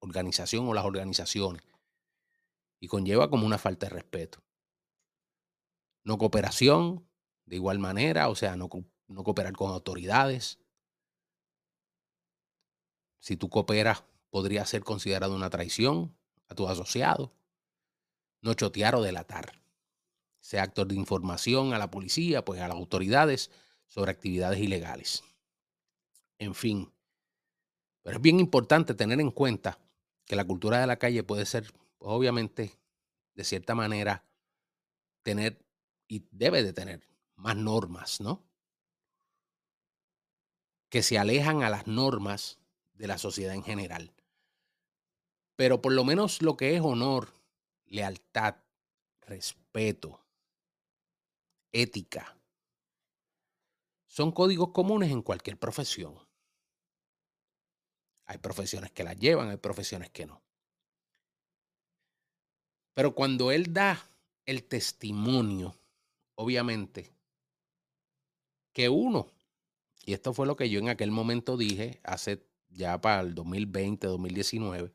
organización 0.00 0.68
o 0.68 0.74
las 0.74 0.84
organizaciones. 0.84 1.62
Y 2.80 2.88
conlleva 2.88 3.28
como 3.28 3.46
una 3.46 3.58
falta 3.58 3.86
de 3.86 3.90
respeto. 3.90 4.42
No 6.04 6.16
cooperación, 6.18 7.08
de 7.46 7.56
igual 7.56 7.78
manera, 7.78 8.28
o 8.28 8.34
sea, 8.34 8.56
no, 8.56 8.68
no 9.08 9.24
cooperar 9.24 9.54
con 9.54 9.72
autoridades. 9.72 10.58
Si 13.20 13.36
tú 13.36 13.48
cooperas, 13.48 14.04
podría 14.30 14.64
ser 14.64 14.84
considerado 14.84 15.34
una 15.34 15.50
traición 15.50 16.16
a 16.48 16.54
tu 16.54 16.68
asociado. 16.68 17.32
No 18.40 18.54
chotear 18.54 18.94
o 18.94 19.02
delatar. 19.02 19.60
Sea 20.40 20.62
actor 20.62 20.86
de 20.86 20.94
información 20.94 21.74
a 21.74 21.78
la 21.78 21.90
policía, 21.90 22.44
pues 22.44 22.60
a 22.60 22.68
las 22.68 22.76
autoridades 22.76 23.50
sobre 23.88 24.12
actividades 24.12 24.60
ilegales. 24.60 25.24
En 26.38 26.54
fin. 26.54 26.92
Pero 28.02 28.16
es 28.16 28.22
bien 28.22 28.38
importante 28.38 28.94
tener 28.94 29.20
en 29.20 29.32
cuenta 29.32 29.78
que 30.28 30.36
la 30.36 30.46
cultura 30.46 30.78
de 30.78 30.86
la 30.86 30.98
calle 30.98 31.24
puede 31.24 31.46
ser, 31.46 31.72
obviamente, 31.98 32.78
de 33.34 33.44
cierta 33.44 33.74
manera, 33.74 34.24
tener 35.22 35.64
y 36.06 36.26
debe 36.30 36.62
de 36.62 36.72
tener 36.72 37.08
más 37.34 37.56
normas, 37.56 38.20
¿no? 38.20 38.44
Que 40.90 41.02
se 41.02 41.18
alejan 41.18 41.62
a 41.62 41.70
las 41.70 41.86
normas 41.86 42.58
de 42.92 43.06
la 43.06 43.18
sociedad 43.18 43.54
en 43.54 43.62
general. 43.62 44.14
Pero 45.56 45.80
por 45.80 45.92
lo 45.92 46.04
menos 46.04 46.42
lo 46.42 46.56
que 46.56 46.76
es 46.76 46.82
honor, 46.82 47.32
lealtad, 47.86 48.56
respeto, 49.22 50.20
ética, 51.72 52.38
son 54.06 54.32
códigos 54.32 54.70
comunes 54.72 55.10
en 55.10 55.22
cualquier 55.22 55.58
profesión. 55.58 56.27
Hay 58.28 58.38
profesiones 58.38 58.92
que 58.92 59.02
las 59.02 59.18
llevan, 59.18 59.50
hay 59.50 59.56
profesiones 59.56 60.10
que 60.10 60.26
no. 60.26 60.40
Pero 62.94 63.14
cuando 63.14 63.50
él 63.50 63.72
da 63.72 64.00
el 64.46 64.64
testimonio 64.64 65.74
obviamente, 66.38 67.12
que 68.72 68.88
uno, 68.88 69.26
y 70.04 70.12
esto 70.12 70.32
fue 70.32 70.46
lo 70.46 70.56
que 70.56 70.70
yo 70.70 70.78
en 70.78 70.88
aquel 70.88 71.10
momento 71.10 71.56
dije, 71.56 72.00
hace 72.04 72.46
ya 72.68 73.00
para 73.00 73.22
el 73.22 73.34
2020, 73.34 74.06
2019, 74.06 74.92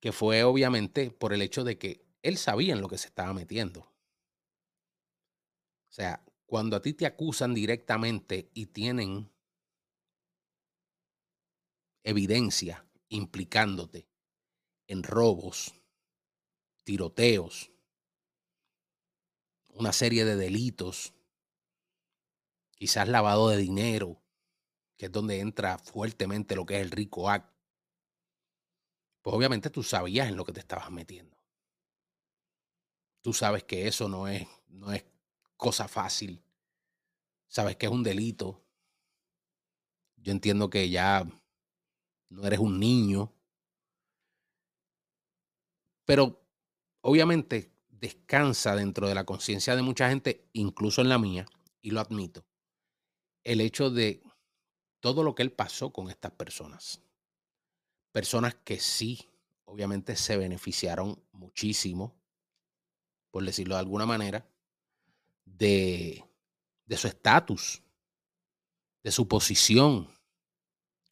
que 0.00 0.10
fue 0.10 0.42
obviamente 0.42 1.12
por 1.12 1.32
el 1.32 1.42
hecho 1.42 1.62
de 1.62 1.78
que 1.78 2.04
él 2.22 2.38
sabía 2.38 2.72
en 2.72 2.80
lo 2.80 2.88
que 2.88 2.98
se 2.98 3.06
estaba 3.06 3.32
metiendo. 3.32 3.82
O 3.82 5.94
sea, 5.94 6.24
cuando 6.46 6.76
a 6.76 6.82
ti 6.82 6.92
te 6.92 7.06
acusan 7.06 7.54
directamente 7.54 8.50
y 8.52 8.66
tienen 8.66 9.30
evidencia 12.02 12.86
implicándote 13.08 14.08
en 14.86 15.02
robos, 15.02 15.74
tiroteos, 16.84 17.70
una 19.68 19.92
serie 19.92 20.24
de 20.24 20.36
delitos, 20.36 21.14
quizás 22.72 23.08
lavado 23.08 23.48
de 23.48 23.56
dinero, 23.56 24.22
que 24.96 25.06
es 25.06 25.12
donde 25.12 25.40
entra 25.40 25.78
fuertemente 25.78 26.56
lo 26.56 26.66
que 26.66 26.76
es 26.76 26.82
el 26.82 26.90
rico 26.90 27.30
act. 27.30 27.52
Pues 29.22 29.34
obviamente 29.34 29.70
tú 29.70 29.82
sabías 29.82 30.28
en 30.28 30.36
lo 30.36 30.44
que 30.44 30.52
te 30.52 30.60
estabas 30.60 30.90
metiendo. 30.90 31.36
Tú 33.20 33.32
sabes 33.32 33.62
que 33.64 33.86
eso 33.86 34.08
no 34.08 34.26
es, 34.26 34.46
no 34.68 34.92
es 34.92 35.04
cosa 35.56 35.86
fácil. 35.86 36.42
Sabes 37.46 37.76
que 37.76 37.86
es 37.86 37.92
un 37.92 38.02
delito. 38.02 38.64
Yo 40.16 40.32
entiendo 40.32 40.68
que 40.68 40.90
ya 40.90 41.24
no 42.32 42.46
eres 42.46 42.58
un 42.58 42.80
niño. 42.80 43.32
Pero 46.04 46.42
obviamente 47.02 47.72
descansa 47.88 48.74
dentro 48.74 49.06
de 49.06 49.14
la 49.14 49.24
conciencia 49.24 49.76
de 49.76 49.82
mucha 49.82 50.08
gente, 50.08 50.48
incluso 50.52 51.02
en 51.02 51.08
la 51.08 51.18
mía, 51.18 51.46
y 51.80 51.90
lo 51.90 52.00
admito, 52.00 52.44
el 53.44 53.60
hecho 53.60 53.90
de 53.90 54.22
todo 55.00 55.22
lo 55.22 55.34
que 55.34 55.42
él 55.42 55.52
pasó 55.52 55.92
con 55.92 56.08
estas 56.10 56.32
personas. 56.32 57.00
Personas 58.12 58.54
que 58.64 58.78
sí, 58.80 59.30
obviamente 59.64 60.16
se 60.16 60.36
beneficiaron 60.36 61.22
muchísimo, 61.32 62.14
por 63.30 63.44
decirlo 63.44 63.74
de 63.74 63.80
alguna 63.80 64.06
manera, 64.06 64.48
de, 65.44 66.24
de 66.86 66.96
su 66.96 67.08
estatus, 67.08 67.82
de 69.02 69.12
su 69.12 69.26
posición 69.28 70.08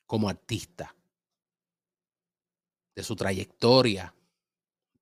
como 0.06 0.28
artista, 0.28 0.94
de 2.94 3.02
su 3.02 3.16
trayectoria 3.16 4.14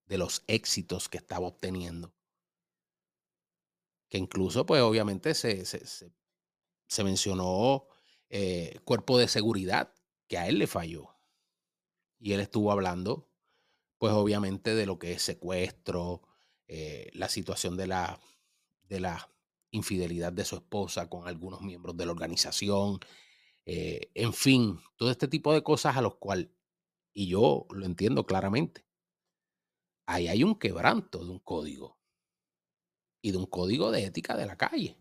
de 0.06 0.18
los 0.18 0.42
éxitos 0.46 1.08
que 1.08 1.18
estaba 1.18 1.46
obteniendo. 1.46 2.14
Que 4.08 4.18
incluso, 4.18 4.64
pues 4.64 4.80
obviamente 4.82 5.34
se, 5.34 5.64
se, 5.64 7.04
mencionó 7.04 7.86
eh, 8.30 8.78
cuerpo 8.84 9.18
de 9.18 9.28
seguridad, 9.28 9.92
que 10.26 10.38
a 10.38 10.48
él 10.48 10.58
le 10.58 10.66
falló. 10.66 11.14
Y 12.18 12.32
él 12.32 12.40
estuvo 12.40 12.72
hablando, 12.72 13.28
pues 13.98 14.12
obviamente, 14.12 14.74
de 14.74 14.86
lo 14.86 14.98
que 14.98 15.12
es 15.12 15.22
secuestro, 15.22 16.22
eh, 16.66 17.10
la 17.12 17.28
situación 17.28 17.76
de 17.76 17.86
la, 17.86 18.20
de 18.88 19.00
la 19.00 19.30
infidelidad 19.70 20.32
de 20.32 20.44
su 20.44 20.56
esposa 20.56 21.08
con 21.10 21.28
algunos 21.28 21.60
miembros 21.60 21.96
de 21.96 22.06
la 22.06 22.12
organización, 22.12 23.00
eh, 23.66 24.10
en 24.14 24.32
fin, 24.32 24.80
todo 24.96 25.10
este 25.10 25.28
tipo 25.28 25.52
de 25.52 25.62
cosas 25.62 25.96
a 25.96 26.00
los 26.00 26.16
cuales, 26.16 26.48
y 27.18 27.26
yo 27.26 27.66
lo 27.70 27.84
entiendo 27.84 28.24
claramente, 28.26 28.86
ahí 30.06 30.28
hay 30.28 30.44
un 30.44 30.56
quebranto 30.56 31.24
de 31.24 31.30
un 31.32 31.40
código 31.40 31.98
y 33.20 33.32
de 33.32 33.38
un 33.38 33.46
código 33.46 33.90
de 33.90 34.04
ética 34.04 34.36
de 34.36 34.46
la 34.46 34.56
calle. 34.56 34.96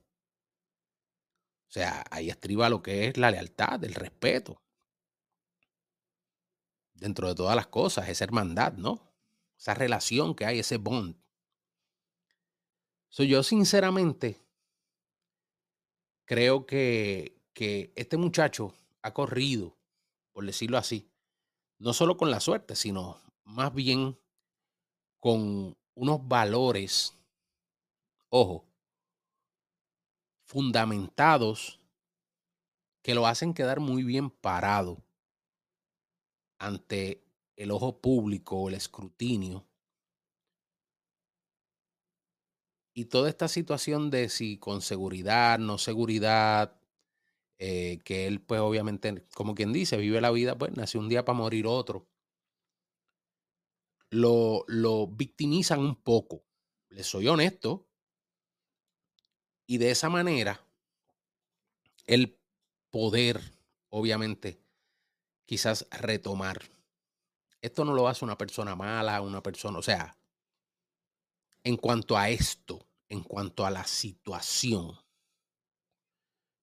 O 1.67 1.71
sea, 1.71 2.03
ahí 2.09 2.31
estriba 2.31 2.69
lo 2.69 2.81
que 2.81 3.05
es 3.05 3.17
la 3.17 3.29
lealtad, 3.29 3.83
el 3.83 3.93
respeto. 3.93 4.63
Dentro 6.95 7.27
de 7.27 7.35
todas 7.35 7.55
las 7.55 7.67
cosas, 7.67 8.09
esa 8.09 8.23
hermandad, 8.23 8.73
¿no? 8.73 9.13
Esa 9.55 9.75
relación 9.75 10.33
que 10.33 10.47
hay, 10.47 10.57
ese 10.57 10.77
bond. 10.77 11.15
So, 13.09 13.25
yo 13.25 13.43
sinceramente 13.43 14.41
creo 16.25 16.65
que, 16.65 17.43
que 17.53 17.93
este 17.95 18.17
muchacho 18.17 18.73
ha 19.03 19.13
corrido, 19.13 19.77
por 20.31 20.47
decirlo 20.47 20.79
así, 20.79 21.11
no 21.79 21.93
solo 21.93 22.17
con 22.17 22.31
la 22.31 22.39
suerte, 22.39 22.75
sino 22.75 23.21
más 23.43 23.73
bien 23.73 24.17
con 25.19 25.77
unos 25.95 26.27
valores, 26.27 27.17
ojo, 28.29 28.65
fundamentados 30.45 31.79
que 33.01 33.15
lo 33.15 33.27
hacen 33.27 33.53
quedar 33.53 33.79
muy 33.79 34.03
bien 34.03 34.29
parado 34.29 35.03
ante 36.59 37.23
el 37.55 37.71
ojo 37.71 37.99
público 38.01 38.69
el 38.69 38.75
escrutinio. 38.75 39.65
Y 42.93 43.05
toda 43.05 43.29
esta 43.29 43.47
situación 43.47 44.09
de 44.09 44.29
si 44.29 44.57
con 44.57 44.81
seguridad, 44.81 45.59
no 45.59 45.77
seguridad, 45.77 46.76
eh, 47.59 47.99
que 48.03 48.27
él 48.27 48.41
pues 48.41 48.61
obviamente, 48.61 49.25
como 49.33 49.55
quien 49.55 49.73
dice, 49.73 49.97
vive 49.97 50.21
la 50.21 50.31
vida, 50.31 50.57
pues 50.57 50.75
nació 50.75 50.99
un 50.99 51.09
día 51.09 51.25
para 51.25 51.37
morir 51.37 51.67
otro 51.67 52.07
lo, 54.09 54.63
lo 54.67 55.07
victimizan 55.07 55.79
un 55.79 55.95
poco. 55.95 56.43
Les 56.89 57.07
soy 57.07 57.27
honesto. 57.27 57.87
Y 59.65 59.77
de 59.79 59.91
esa 59.91 60.09
manera, 60.09 60.65
el 62.05 62.39
poder, 62.89 63.41
obviamente, 63.89 64.61
quizás 65.45 65.87
retomar. 65.91 66.61
Esto 67.61 67.83
no 67.83 67.93
lo 67.93 68.07
hace 68.07 68.23
una 68.23 68.37
persona 68.37 68.75
mala, 68.75 69.21
una 69.21 69.43
persona, 69.43 69.79
o 69.79 69.81
sea, 69.81 70.15
en 71.63 71.75
cuanto 71.75 72.17
a 72.17 72.29
esto, 72.29 72.87
en 73.09 73.23
cuanto 73.23 73.65
a 73.65 73.71
la 73.71 73.83
situación, 73.85 74.97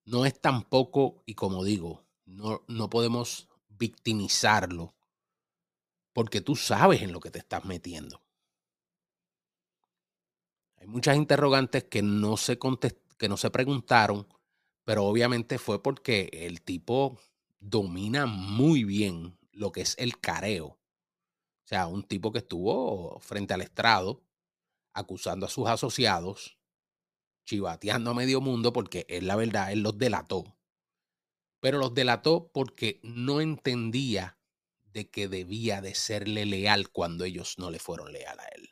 no 0.05 0.27
es 0.27 0.41
tampoco, 0.41 1.23
y 1.27 1.35
como 1.35 1.65
digo, 1.65 2.05
no, 2.27 2.63
no 2.69 2.91
podemos 2.91 3.49
victimizarlo, 3.69 4.95
porque 6.13 6.41
tú 6.41 6.57
sabes 6.57 7.03
en 7.03 7.13
lo 7.13 7.21
que 7.21 7.31
te 7.31 7.39
estás 7.39 7.65
metiendo. 7.65 8.23
Hay 10.77 10.87
muchas 10.87 11.17
interrogantes 11.17 11.85
que 11.85 12.03
no 12.03 12.37
se, 12.37 12.59
que 13.19 13.29
no 13.29 13.37
se 13.37 13.51
preguntaron, 13.51 14.27
pero 14.85 15.05
obviamente 15.05 15.59
fue 15.59 15.83
porque 15.83 16.29
el 16.33 16.63
tipo 16.63 17.19
domina 17.59 18.27
muy 18.27 18.85
bien 18.85 19.39
lo 19.53 19.73
que 19.73 19.81
es 19.81 19.97
el 19.99 20.21
careo. 20.21 20.67
O 20.67 21.67
sea, 21.67 21.87
un 21.87 22.03
tipo 22.03 22.31
que 22.31 22.39
estuvo 22.39 23.19
frente 23.21 23.55
al 23.55 23.63
estrado 23.63 24.23
acusando 24.93 25.47
a 25.47 25.49
sus 25.49 25.67
asociados, 25.67 26.59
chivateando 27.45 28.11
a 28.11 28.15
medio 28.15 28.41
mundo 28.41 28.73
porque 28.73 29.07
es 29.09 29.23
la 29.23 29.37
verdad, 29.37 29.73
él 29.73 29.83
los 29.83 29.99
delató. 29.99 30.57
Pero 31.61 31.79
los 31.79 31.95
delató 31.95 32.51
porque 32.53 33.01
no 33.03 33.41
entendía 33.41 34.39
de 34.85 35.11
que 35.11 35.29
debía 35.29 35.81
de 35.81 35.95
serle 35.95 36.47
leal 36.47 36.91
cuando 36.91 37.25
ellos 37.25 37.59
no 37.59 37.71
le 37.71 37.79
fueron 37.79 38.13
leal 38.13 38.39
a 38.39 38.47
él. 38.55 38.71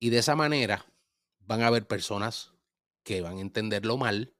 Y 0.00 0.10
de 0.10 0.18
esa 0.18 0.36
manera 0.36 0.86
van 1.40 1.62
a 1.62 1.68
haber 1.68 1.86
personas 1.86 2.52
que 3.02 3.20
van 3.22 3.38
a 3.38 3.40
entenderlo 3.40 3.96
mal, 3.96 4.36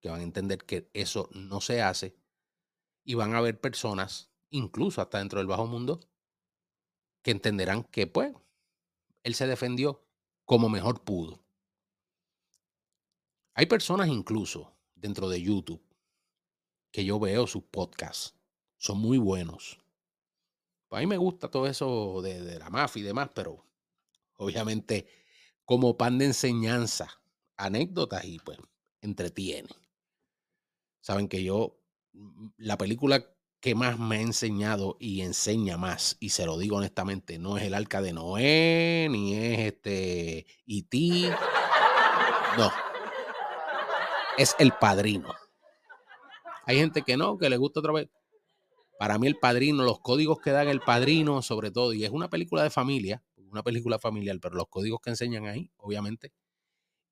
que 0.00 0.10
van 0.10 0.20
a 0.20 0.24
entender 0.24 0.64
que 0.64 0.90
eso 0.92 1.28
no 1.32 1.60
se 1.60 1.82
hace, 1.82 2.16
y 3.04 3.14
van 3.14 3.34
a 3.34 3.38
haber 3.38 3.60
personas, 3.60 4.32
incluso 4.50 5.00
hasta 5.00 5.18
dentro 5.18 5.38
del 5.38 5.46
bajo 5.46 5.66
mundo, 5.66 6.00
que 7.22 7.30
entenderán 7.30 7.84
que, 7.84 8.06
pues, 8.06 8.32
él 9.22 9.34
se 9.34 9.46
defendió 9.46 10.06
como 10.50 10.68
mejor 10.68 11.04
pudo. 11.04 11.38
Hay 13.54 13.66
personas 13.66 14.08
incluso 14.08 14.76
dentro 14.96 15.28
de 15.28 15.40
YouTube 15.40 15.80
que 16.90 17.04
yo 17.04 17.20
veo 17.20 17.46
sus 17.46 17.62
podcasts. 17.62 18.34
Son 18.76 18.98
muy 18.98 19.16
buenos. 19.16 19.78
A 20.90 20.98
mí 20.98 21.06
me 21.06 21.18
gusta 21.18 21.52
todo 21.52 21.68
eso 21.68 22.20
de, 22.20 22.42
de 22.42 22.58
la 22.58 22.68
mafia 22.68 22.98
y 22.98 23.04
demás, 23.04 23.30
pero 23.32 23.64
obviamente 24.38 25.06
como 25.64 25.96
pan 25.96 26.18
de 26.18 26.24
enseñanza, 26.24 27.22
anécdotas 27.56 28.24
y 28.24 28.40
pues 28.40 28.58
entretiene. 29.02 29.68
Saben 31.00 31.28
que 31.28 31.44
yo, 31.44 31.80
mm, 32.12 32.48
la 32.56 32.76
película 32.76 33.24
que 33.60 33.74
más 33.74 33.98
me 33.98 34.16
ha 34.16 34.20
enseñado 34.20 34.96
y 34.98 35.20
enseña 35.20 35.76
más, 35.76 36.16
y 36.18 36.30
se 36.30 36.46
lo 36.46 36.58
digo 36.58 36.76
honestamente, 36.76 37.38
no 37.38 37.58
es 37.58 37.64
el 37.64 37.74
arca 37.74 38.00
de 38.00 38.12
Noé, 38.12 39.08
ni 39.10 39.34
es 39.34 39.58
este 39.58 40.46
E.T. 40.66 41.30
No. 42.56 42.72
Es 44.38 44.56
el 44.58 44.72
padrino. 44.72 45.34
Hay 46.64 46.78
gente 46.78 47.02
que 47.02 47.16
no, 47.16 47.36
que 47.36 47.50
le 47.50 47.58
gusta 47.58 47.80
otra 47.80 47.92
vez. 47.92 48.08
Para 48.98 49.18
mí 49.18 49.26
el 49.26 49.36
padrino, 49.36 49.82
los 49.82 50.00
códigos 50.00 50.40
que 50.40 50.50
dan 50.50 50.68
el 50.68 50.80
padrino, 50.80 51.42
sobre 51.42 51.70
todo, 51.70 51.92
y 51.92 52.04
es 52.04 52.10
una 52.10 52.30
película 52.30 52.62
de 52.62 52.70
familia, 52.70 53.22
una 53.50 53.62
película 53.62 53.98
familiar, 53.98 54.38
pero 54.40 54.54
los 54.54 54.68
códigos 54.68 55.00
que 55.00 55.10
enseñan 55.10 55.46
ahí, 55.46 55.70
obviamente, 55.76 56.32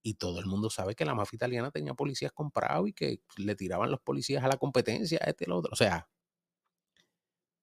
y 0.02 0.14
todo 0.14 0.38
el 0.38 0.46
mundo 0.46 0.70
sabe 0.70 0.94
que 0.94 1.04
la 1.04 1.14
mafia 1.14 1.36
italiana 1.36 1.70
tenía 1.70 1.94
policías 1.94 2.32
comprados 2.32 2.88
y 2.88 2.92
que 2.92 3.20
le 3.36 3.54
tiraban 3.54 3.90
los 3.90 4.00
policías 4.00 4.44
a 4.44 4.48
la 4.48 4.56
competencia, 4.56 5.18
este 5.26 5.44
y 5.44 5.46
el 5.46 5.52
otro. 5.52 5.70
O 5.72 5.76
sea, 5.76 6.08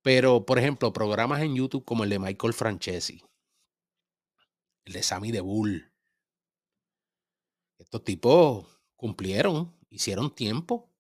pero, 0.05 0.45
por 0.45 0.59
ejemplo, 0.59 0.93
programas 0.93 1.41
en 1.41 1.55
YouTube 1.55 1.83
como 1.83 2.03
el 2.03 2.11
de 2.11 2.19
Michael 2.19 2.53
Francesi, 2.53 3.23
el 4.83 4.93
de 4.93 5.01
Sammy 5.01 5.31
de 5.31 5.41
Bull. 5.41 5.91
Estos 7.79 8.03
tipos 8.03 8.67
cumplieron, 8.95 9.75
hicieron 9.89 10.35
tiempo. 10.35 10.93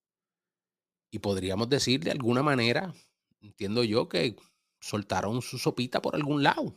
Y 1.11 1.19
podríamos 1.19 1.69
decir 1.69 2.03
de 2.03 2.09
alguna 2.09 2.41
manera, 2.41 2.95
entiendo 3.41 3.83
yo, 3.83 4.09
que 4.09 4.37
soltaron 4.79 5.43
su 5.43 5.59
sopita 5.59 6.01
por 6.01 6.15
algún 6.15 6.41
lado. 6.41 6.75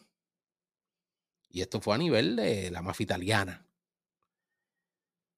Y 1.49 1.63
esto 1.63 1.81
fue 1.81 1.95
a 1.95 1.99
nivel 1.99 2.37
de 2.37 2.71
la 2.71 2.83
mafia 2.83 3.05
italiana. 3.05 3.67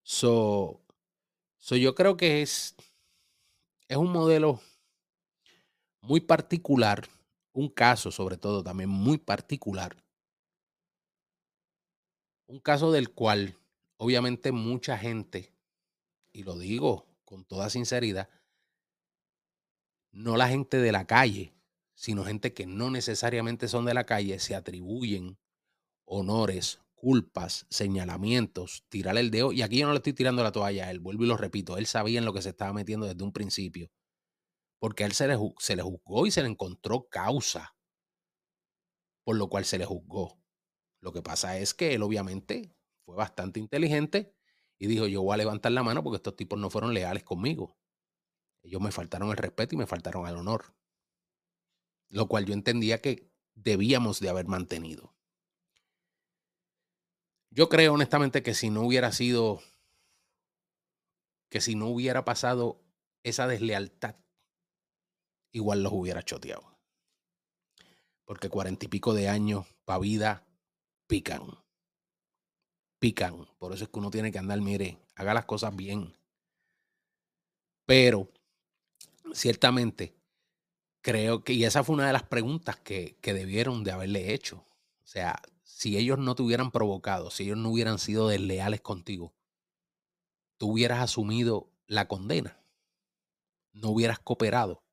So, 0.03 0.85
so 1.61 1.77
yo 1.77 1.95
creo 1.95 2.17
que 2.17 2.43
es, 2.43 2.75
es 3.87 3.97
un 3.97 4.11
modelo 4.11 4.61
muy 6.03 6.21
particular, 6.21 7.09
un 7.53 7.69
caso 7.69 8.11
sobre 8.11 8.37
todo 8.37 8.63
también 8.63 8.89
muy 8.89 9.19
particular, 9.19 9.97
un 12.47 12.61
caso 12.61 12.91
del 12.91 13.11
cual 13.11 13.57
obviamente 13.97 14.53
mucha 14.53 14.99
gente, 14.99 15.53
y 16.33 16.43
lo 16.43 16.59
digo 16.59 17.07
con 17.25 17.45
toda 17.45 17.71
sinceridad, 17.71 18.29
no 20.13 20.37
la 20.37 20.49
gente 20.49 20.79
de 20.79 20.91
la 20.91 21.07
calle, 21.07 21.55
sino 21.95 22.25
gente 22.25 22.53
que 22.53 22.67
no 22.67 22.91
necesariamente 22.91 23.69
son 23.69 23.85
de 23.85 23.95
la 23.95 24.05
calle, 24.05 24.39
se 24.41 24.55
atribuyen 24.55 25.39
honores, 26.07 26.81
culpas, 26.95 27.67
señalamientos, 27.71 28.85
tirar 28.89 29.17
el 29.17 29.31
dedo. 29.31 29.53
Y 29.53 29.63
aquí 29.63 29.79
yo 29.79 29.87
no 29.87 29.93
le 29.93 29.99
estoy 29.99 30.13
tirando 30.13 30.43
la 30.43 30.51
toalla 30.51 30.87
a 30.87 30.91
él, 30.91 30.99
vuelvo 30.99 31.25
y 31.25 31.29
lo 31.29 31.37
repito, 31.37 31.79
él 31.79 31.87
sabía 31.87 32.19
en 32.19 32.25
lo 32.25 32.33
que 32.33 32.43
se 32.43 32.49
estaba 32.49 32.73
metiendo 32.73 33.07
desde 33.07 33.23
un 33.23 33.33
principio 33.33 33.91
porque 34.81 35.05
a 35.05 35.07
él 35.07 35.13
se 35.13 35.29
le, 35.29 35.37
se 35.59 35.77
le 35.77 35.83
juzgó 35.83 36.27
y 36.27 36.31
se 36.31 36.43
le 36.43 36.49
encontró 36.49 37.07
causa, 37.09 37.77
por 39.23 39.37
lo 39.37 39.49
cual 39.49 39.65
se 39.65 39.79
le 39.79 39.85
juzgó. 39.85 40.43
Lo 41.01 41.13
que 41.13 41.23
pasa 41.23 41.59
es 41.59 41.75
que 41.75 41.95
él 41.95 42.03
obviamente 42.03 42.75
fue 43.05 43.15
bastante 43.15 43.61
inteligente 43.61 44.35
y 44.79 44.87
dijo, 44.87 45.07
yo 45.07 45.23
voy 45.23 45.35
a 45.35 45.37
levantar 45.37 45.73
la 45.73 45.83
mano 45.83 46.03
porque 46.03 46.17
estos 46.17 46.35
tipos 46.35 46.59
no 46.59 46.71
fueron 46.71 46.95
leales 46.95 47.23
conmigo. 47.23 47.79
Ellos 48.63 48.81
me 48.81 48.91
faltaron 48.91 49.31
el 49.31 49.37
respeto 49.37 49.75
y 49.75 49.79
me 49.79 49.87
faltaron 49.87 50.27
el 50.27 50.37
honor. 50.37 50.75
Lo 52.09 52.27
cual 52.27 52.47
yo 52.47 52.55
entendía 52.55 53.03
que 53.03 53.31
debíamos 53.55 54.19
de 54.21 54.31
haber 54.31 54.47
mantenido. 54.47 55.15
Yo 57.51 57.69
creo 57.69 57.95
honestamente 57.95 58.43
que 58.43 58.55
si 58.55 58.71
no 58.71 58.83
hubiera 58.83 59.13
sido, 59.13 59.61
que 61.51 61.61
si 61.61 61.75
no 61.75 61.89
hubiera 61.89 62.25
pasado 62.25 62.83
esa 63.23 63.47
deslealtad 63.47 64.17
igual 65.53 65.83
los 65.83 65.93
hubiera 65.93 66.23
choteado. 66.23 66.79
Porque 68.25 68.49
cuarenta 68.49 68.85
y 68.85 68.89
pico 68.89 69.15
de 69.15 69.29
años 69.29 69.67
para 69.85 69.99
vida 69.99 70.47
pican. 71.07 71.43
Pican. 72.99 73.49
Por 73.59 73.73
eso 73.73 73.85
es 73.85 73.91
que 73.91 73.99
uno 73.99 74.11
tiene 74.11 74.31
que 74.31 74.39
andar, 74.39 74.61
mire, 74.61 74.99
haga 75.17 75.35
las 75.35 75.47
cosas 75.47 75.75
bien. 75.75 76.17
Pero, 77.87 78.29
ciertamente, 79.33 80.15
creo 81.01 81.43
que, 81.43 81.55
y 81.55 81.65
esa 81.65 81.83
fue 81.83 81.95
una 81.95 82.07
de 82.07 82.13
las 82.13 82.23
preguntas 82.23 82.77
que, 82.77 83.17
que 83.21 83.35
debieron 83.35 83.83
de 83.83 83.93
haberle 83.93 84.33
hecho. 84.33 84.59
O 84.59 85.07
sea, 85.07 85.43
si 85.65 85.97
ellos 85.97 86.19
no 86.19 86.35
te 86.35 86.43
hubieran 86.43 86.71
provocado, 86.71 87.31
si 87.31 87.45
ellos 87.45 87.57
no 87.57 87.71
hubieran 87.71 87.99
sido 87.99 88.29
desleales 88.29 88.81
contigo, 88.81 89.35
tú 90.57 90.73
hubieras 90.73 91.01
asumido 91.01 91.71
la 91.87 92.07
condena, 92.07 92.61
no 93.73 93.89
hubieras 93.89 94.19
cooperado. 94.19 94.85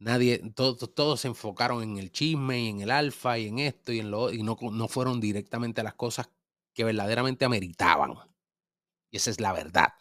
Nadie, 0.00 0.38
todos 0.54 1.20
se 1.20 1.28
enfocaron 1.28 1.82
en 1.82 1.98
el 1.98 2.10
chisme 2.10 2.58
y 2.58 2.68
en 2.68 2.80
el 2.80 2.90
alfa 2.90 3.38
y 3.38 3.48
en 3.48 3.58
esto 3.58 3.92
y 3.92 4.00
en 4.00 4.10
lo 4.10 4.32
y 4.32 4.42
no, 4.42 4.56
no 4.72 4.88
fueron 4.88 5.20
directamente 5.20 5.82
a 5.82 5.84
las 5.84 5.94
cosas 5.94 6.30
que 6.72 6.84
verdaderamente 6.84 7.44
ameritaban. 7.44 8.14
Y 9.10 9.18
esa 9.18 9.30
es 9.30 9.40
la 9.40 9.52
verdad. 9.52 9.92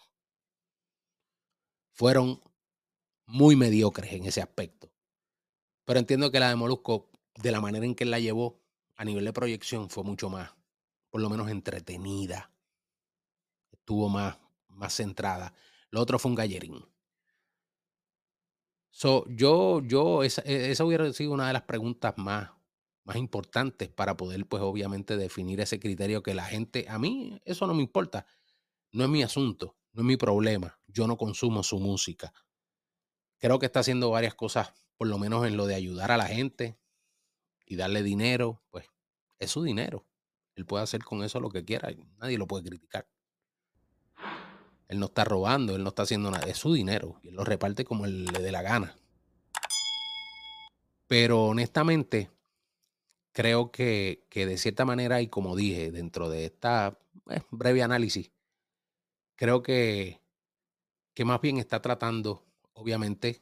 Fueron 1.91 2.41
muy 3.25 3.57
mediocres 3.57 4.13
en 4.13 4.25
ese 4.25 4.41
aspecto. 4.41 4.89
Pero 5.83 5.99
entiendo 5.99 6.31
que 6.31 6.39
la 6.39 6.49
de 6.49 6.55
Molusco, 6.55 7.09
de 7.35 7.51
la 7.51 7.59
manera 7.59 7.85
en 7.85 7.95
que 7.95 8.05
la 8.05 8.19
llevó 8.19 8.61
a 8.95 9.03
nivel 9.03 9.25
de 9.25 9.33
proyección, 9.33 9.89
fue 9.89 10.05
mucho 10.05 10.29
más, 10.29 10.51
por 11.09 11.19
lo 11.19 11.29
menos 11.29 11.49
entretenida. 11.49 12.53
Estuvo 13.71 14.07
más, 14.07 14.37
más 14.69 14.93
centrada. 14.93 15.53
Lo 15.91 15.99
otro 15.99 16.19
fue 16.19 16.29
un 16.29 16.35
gallerín. 16.35 16.85
So, 18.91 19.25
yo, 19.29 19.81
yo, 19.81 20.23
esa, 20.23 20.41
e, 20.45 20.71
esa, 20.71 20.83
hubiera 20.85 21.11
sido 21.13 21.31
una 21.31 21.47
de 21.47 21.53
las 21.53 21.63
preguntas 21.63 22.13
más, 22.17 22.51
más 23.03 23.15
importantes 23.17 23.89
para 23.89 24.17
poder, 24.17 24.47
pues, 24.47 24.61
obviamente, 24.63 25.17
definir 25.17 25.61
ese 25.61 25.79
criterio 25.79 26.23
que 26.23 26.33
la 26.33 26.45
gente, 26.45 26.85
a 26.89 26.97
mí, 26.99 27.39
eso 27.45 27.67
no 27.67 27.73
me 27.73 27.81
importa. 27.83 28.25
No 28.91 29.03
es 29.03 29.09
mi 29.09 29.23
asunto, 29.23 29.77
no 29.93 30.01
es 30.01 30.07
mi 30.07 30.17
problema. 30.17 30.79
Yo 30.87 31.07
no 31.07 31.17
consumo 31.17 31.63
su 31.63 31.79
música. 31.79 32.33
Creo 33.39 33.59
que 33.59 33.67
está 33.67 33.81
haciendo 33.81 34.09
varias 34.09 34.35
cosas, 34.35 34.73
por 34.97 35.07
lo 35.07 35.17
menos 35.17 35.45
en 35.47 35.55
lo 35.57 35.65
de 35.65 35.75
ayudar 35.75 36.11
a 36.11 36.17
la 36.17 36.27
gente 36.27 36.77
y 37.65 37.75
darle 37.75 38.03
dinero, 38.03 38.63
pues, 38.69 38.87
es 39.39 39.51
su 39.51 39.63
dinero. 39.63 40.07
Él 40.55 40.65
puede 40.65 40.83
hacer 40.83 41.03
con 41.03 41.23
eso 41.23 41.39
lo 41.39 41.49
que 41.49 41.65
quiera, 41.65 41.89
nadie 42.17 42.37
lo 42.37 42.47
puede 42.47 42.65
criticar. 42.65 43.07
Él 44.89 44.99
no 44.99 45.05
está 45.05 45.23
robando, 45.23 45.75
él 45.75 45.83
no 45.83 45.89
está 45.89 46.01
haciendo 46.01 46.31
nada. 46.31 46.47
Es 46.47 46.57
su 46.57 46.73
dinero 46.73 47.19
y 47.23 47.29
él 47.29 47.35
lo 47.35 47.45
reparte 47.45 47.85
como 47.85 48.05
él 48.05 48.25
le 48.25 48.39
dé 48.39 48.51
la 48.51 48.63
gana. 48.63 48.97
Pero 51.07 51.45
honestamente, 51.45 52.29
creo 53.31 53.71
que, 53.71 54.25
que, 54.29 54.45
de 54.45 54.57
cierta 54.57 54.85
manera, 54.85 55.21
y 55.21 55.27
como 55.27 55.55
dije, 55.55 55.91
dentro 55.91 56.29
de 56.29 56.45
esta 56.45 56.99
eh, 57.29 57.41
breve 57.51 57.83
análisis, 57.83 58.31
creo 59.35 59.61
que, 59.63 60.21
que 61.13 61.23
más 61.25 61.39
bien 61.39 61.57
está 61.57 61.81
tratando, 61.81 62.45
obviamente, 62.73 63.41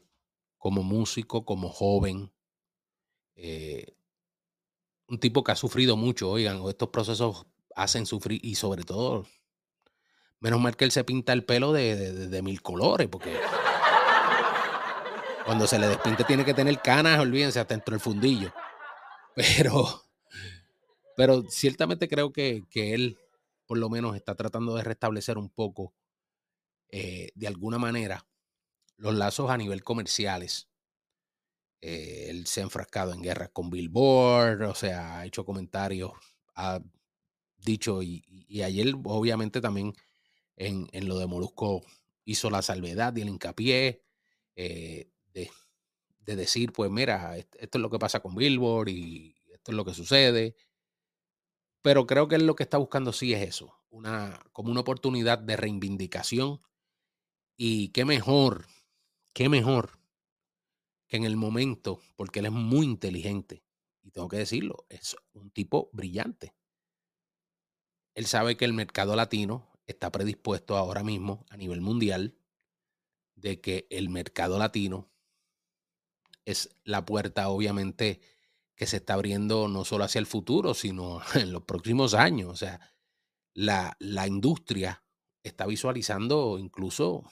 como 0.58 0.84
músico, 0.84 1.46
como 1.46 1.70
joven, 1.70 2.32
eh, 3.36 3.96
un 5.08 5.20
tipo 5.20 5.44
que 5.44 5.54
ha 5.54 5.56
sufrido 5.56 5.96
mucho, 5.96 6.30
oigan, 6.30 6.62
estos 6.68 6.90
procesos 6.90 7.46
hacen 7.76 8.06
sufrir 8.06 8.40
y 8.44 8.56
sobre 8.56 8.84
todo, 8.84 9.26
menos 10.40 10.60
mal 10.60 10.76
que 10.76 10.86
él 10.86 10.92
se 10.92 11.04
pinta 11.04 11.34
el 11.34 11.44
pelo 11.44 11.72
de, 11.74 12.42
mil 12.44 12.62
colores, 12.62 13.08
porque 13.08 13.36
cuando 15.46 15.68
se 15.68 15.80
le 15.80 15.88
despinte 15.88 16.24
tiene 16.24 16.46
que 16.46 16.54
tener 16.54 16.82
canas, 16.82 17.20
olvídense, 17.20 17.60
hasta 17.60 17.74
dentro 17.74 17.94
del 17.94 18.02
fundillo. 18.02 18.54
Pero, 19.36 20.04
pero 21.16 21.44
ciertamente 21.48 22.08
creo 22.08 22.34
que, 22.34 22.66
él 22.74 23.20
por 23.68 23.78
lo 23.78 23.88
menos 23.88 24.16
está 24.16 24.34
tratando 24.34 24.76
de 24.76 24.84
restablecer 24.84 25.38
un 25.38 25.50
poco, 25.50 25.94
eh, 26.90 27.30
de 27.36 27.48
alguna 27.48 27.78
manera, 27.78 28.26
los 28.96 29.14
lazos 29.14 29.52
a 29.52 29.58
nivel 29.58 29.84
comerciales 29.84 30.70
eh, 31.82 32.28
él 32.30 32.48
se 32.48 32.62
ha 32.62 32.64
enfrascado 32.64 33.14
en 33.14 33.22
guerras 33.22 33.50
con 33.54 33.70
Billboard, 33.70 34.64
o 34.64 34.76
sea, 34.76 35.20
ha 35.20 35.26
hecho 35.26 35.46
comentarios, 35.46 36.12
ha 36.56 36.82
dicho, 37.58 38.02
y, 38.02 38.24
ayer 38.64 38.96
obviamente 39.04 39.62
también 39.62 39.94
en, 40.58 41.08
lo 41.08 41.20
de 41.20 41.28
Molusco 41.28 41.84
hizo 42.26 42.50
la 42.50 42.62
salvedad 42.62 43.16
y 43.16 43.22
el 43.22 43.30
hincapié 43.30 44.04
eh, 44.56 45.12
de, 45.34 46.36
decir, 46.36 46.74
pues 46.74 46.92
mira, 46.92 47.38
esto 47.38 47.78
es 47.78 47.82
lo 47.82 47.90
que 47.90 48.00
pasa 48.00 48.20
con 48.20 48.36
Billboard 48.36 48.90
y 48.90 49.34
esto 49.54 49.72
es 49.72 49.78
lo 49.78 49.86
que 49.86 49.94
sucede. 49.94 50.58
Pero 51.82 52.06
creo 52.06 52.28
que 52.28 52.36
él 52.36 52.46
lo 52.46 52.56
que 52.56 52.64
está 52.64 52.78
buscando 52.78 53.14
sí 53.14 53.34
es 53.34 53.48
eso, 53.48 53.74
una, 53.90 54.38
como 54.52 54.70
una 54.72 54.82
oportunidad 54.82 55.38
de 55.40 55.56
reivindicación. 55.56 56.60
Y 57.56 57.90
qué 57.90 58.04
mejor, 58.04 58.66
qué 59.32 59.48
mejor 59.48 59.98
que 61.08 61.16
en 61.16 61.24
el 61.24 61.38
momento, 61.38 62.02
porque 62.18 62.40
él 62.40 62.48
es 62.48 62.52
muy 62.52 62.86
inteligente, 62.86 63.64
y 64.04 64.12
tengo 64.12 64.28
que 64.28 64.38
decirlo, 64.38 64.86
es 64.90 65.16
un 65.32 65.50
tipo 65.52 65.90
brillante. 65.94 66.54
Él 68.16 68.26
sabe 68.26 68.58
que 68.58 68.66
el 68.66 68.74
mercado 68.74 69.16
latino 69.16 69.77
está 69.88 70.12
predispuesto 70.12 70.78
ahora 70.78 71.04
mismo 71.04 71.46
a 71.50 71.58
nivel 71.58 71.82
mundial 71.82 72.38
de 73.36 73.62
que 73.62 73.88
el 73.90 74.10
mercado 74.10 74.60
latino 74.60 75.10
es 76.46 76.70
la 76.84 77.06
puerta, 77.06 77.50
obviamente, 77.50 78.22
que 78.76 78.86
se 78.86 78.98
está 78.98 79.16
abriendo 79.16 79.68
no 79.68 79.86
solo 79.86 80.04
hacia 80.04 80.20
el 80.20 80.28
futuro, 80.28 80.74
sino 80.74 81.22
en 81.36 81.52
los 81.52 81.64
próximos 81.64 82.14
años. 82.14 82.50
O 82.50 82.56
sea, 82.56 82.80
la, 83.54 83.96
la 84.00 84.28
industria 84.28 85.04
está 85.44 85.66
visualizando 85.66 86.58
incluso 86.60 87.24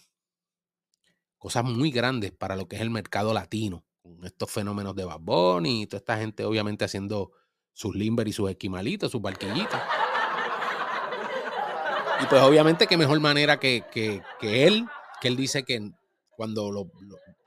cosas 1.38 1.64
muy 1.64 1.92
grandes 1.92 2.32
para 2.32 2.56
lo 2.56 2.68
que 2.68 2.78
es 2.78 2.82
el 2.82 2.90
mercado 2.90 3.34
latino, 3.34 3.86
con 4.02 4.24
estos 4.26 4.50
fenómenos 4.50 4.96
de 4.96 5.06
Bad 5.06 5.22
y 5.66 5.86
toda 5.88 6.00
esta 6.00 6.18
gente 6.18 6.46
obviamente 6.46 6.86
haciendo 6.86 7.32
sus 7.74 7.96
limber 7.96 8.28
y 8.28 8.34
sus 8.34 8.50
esquimalitos, 8.50 9.12
sus 9.12 9.22
barquillitos. 9.22 9.80
Y 12.22 12.28
pues 12.28 12.42
obviamente 12.42 12.88
qué 12.88 12.98
mejor 12.98 13.20
manera 13.20 13.60
que, 13.60 13.84
que, 13.92 14.22
él, 14.42 14.86
que 15.22 15.28
él 15.28 15.36
dice 15.36 15.64
que 15.64 15.92
cuando 16.30 16.72
lo, 16.72 16.92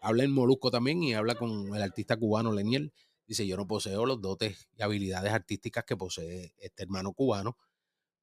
habla 0.00 0.24
en 0.24 0.33
Molusco 0.33 0.70
también 0.70 1.02
y 1.02 1.14
habla 1.14 1.35
con 1.37 1.74
el 1.74 1.83
artista 1.83 2.16
cubano 2.16 2.52
Leniel, 2.52 2.92
dice 3.26 3.46
yo 3.46 3.57
no 3.57 3.66
poseo 3.66 4.04
los 4.04 4.20
dotes 4.20 4.68
y 4.76 4.83
habilidades 4.83 5.33
artísticas 5.33 5.85
que 5.85 5.96
posee 5.96 6.54
este 6.59 6.83
hermano 6.83 7.12
cubano, 7.12 7.57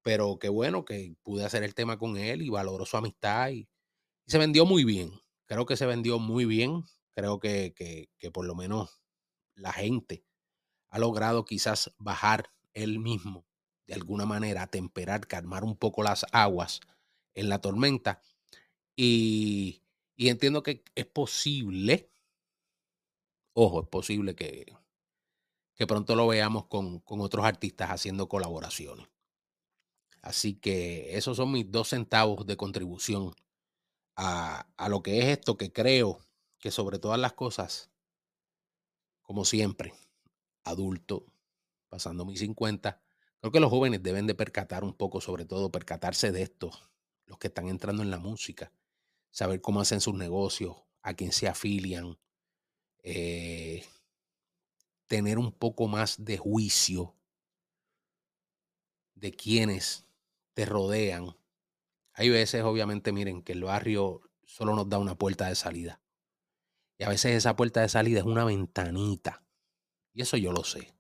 pero 0.04 0.38
qué 0.38 0.50
bueno 0.50 0.86
que 0.86 1.16
pude 1.24 1.46
hacer 1.46 1.64
el 1.64 1.74
tema 1.74 1.98
con 1.98 2.16
él 2.18 2.44
y 2.44 2.50
valoro 2.50 2.86
su 2.86 2.98
amistad 2.98 3.50
y 3.50 3.68
se 4.28 4.38
vendió 4.38 4.66
muy 4.66 4.84
bien. 4.84 5.12
Creo 5.46 5.66
que 5.66 5.78
se 5.78 5.86
vendió 5.86 6.20
muy 6.20 6.46
bien. 6.46 6.84
Creo 7.14 7.40
que, 7.40 7.74
que, 7.76 8.32
por 8.32 8.46
lo 8.46 8.56
menos 8.56 9.02
la 9.56 9.72
gente 9.72 10.26
ha 10.90 11.00
logrado 11.00 11.46
quizás 11.46 11.94
bajar 11.98 12.52
él 12.74 13.00
mismo 13.00 13.46
de 13.88 13.94
alguna 13.94 14.26
manera, 14.26 14.68
temperar, 14.68 15.28
calmar 15.28 15.64
un 15.64 15.76
poco 15.76 16.04
las 16.04 16.26
aguas 16.32 16.82
en 17.34 17.50
la 17.50 17.60
tormenta. 17.62 18.22
Y, 18.96 19.82
y 20.16 20.30
entiendo 20.30 20.64
que 20.64 20.84
es 20.96 21.06
posible, 21.06 22.10
ojo, 23.54 23.82
es 23.84 23.88
posible 23.88 24.36
que, 24.36 24.66
que 25.76 25.88
pronto 25.88 26.16
lo 26.16 26.28
veamos 26.28 26.66
con, 26.66 27.00
con, 27.00 27.22
otros 27.22 27.46
artistas 27.46 27.90
haciendo 27.92 28.28
colaboraciones. 28.30 29.08
Así 30.22 30.56
que 30.56 31.16
esos 31.18 31.38
son 31.38 31.52
mis 31.52 31.70
dos 31.70 31.90
centavos 31.90 32.48
de 32.48 32.58
contribución 32.58 33.34
a, 34.16 34.66
lo 34.90 35.04
que 35.04 35.20
es 35.20 35.26
esto 35.26 35.58
que 35.58 35.72
creo 35.72 36.20
que 36.60 36.72
sobre 36.72 37.00
todas 37.00 37.20
las 37.20 37.34
cosas, 37.34 37.92
como 39.22 39.46
siempre, 39.46 39.94
adulto, 40.64 41.26
pasando 41.90 42.26
mis 42.26 42.40
50, 42.40 43.02
creo 43.40 43.52
que 43.52 43.60
los 43.60 43.70
jóvenes 43.70 44.04
deben 44.04 44.28
de 44.28 44.36
percatar 44.36 44.84
un 44.84 44.94
poco, 44.94 45.22
sobre 45.22 45.46
todo 45.46 45.72
percatarse 45.72 46.32
de 46.32 46.44
esto, 46.44 46.72
los 47.26 47.38
que 47.38 47.48
están 47.48 47.68
entrando 47.68 48.04
en 48.04 48.12
la 48.12 48.20
música, 48.20 48.72
saber 49.32 49.62
cómo 49.62 49.82
hacen 49.82 50.02
sus 50.02 50.16
negocios, 50.16 50.76
a 51.02 51.14
quién 51.14 51.32
se 51.32 51.48
afilian, 51.48 52.18
eh, 53.04 53.86
tener 55.08 55.38
un 55.38 55.52
poco 55.52 55.88
más 55.88 56.24
de 56.24 56.38
juicio 56.38 57.16
de 59.14 59.32
quienes 59.32 60.06
te 60.54 60.66
rodean 60.66 61.36
hay 62.18 62.30
veces, 62.30 62.64
obviamente, 62.64 63.12
miren, 63.12 63.42
que 63.44 63.52
el 63.52 63.64
barrio 63.66 64.22
solo 64.46 64.74
nos 64.74 64.88
da 64.88 64.98
una 64.98 65.18
puerta 65.18 65.50
de 65.50 65.56
salida. 65.56 66.02
Y 66.98 67.04
a 67.04 67.10
veces 67.10 67.36
esa 67.36 67.58
puerta 67.58 67.82
de 67.82 67.90
salida 67.90 68.20
es 68.20 68.26
una 68.26 68.46
ventanita. 68.46 69.44
Y 70.14 70.22
eso 70.22 70.38
yo 70.38 70.54
lo 70.54 70.64
sé. 70.64 70.96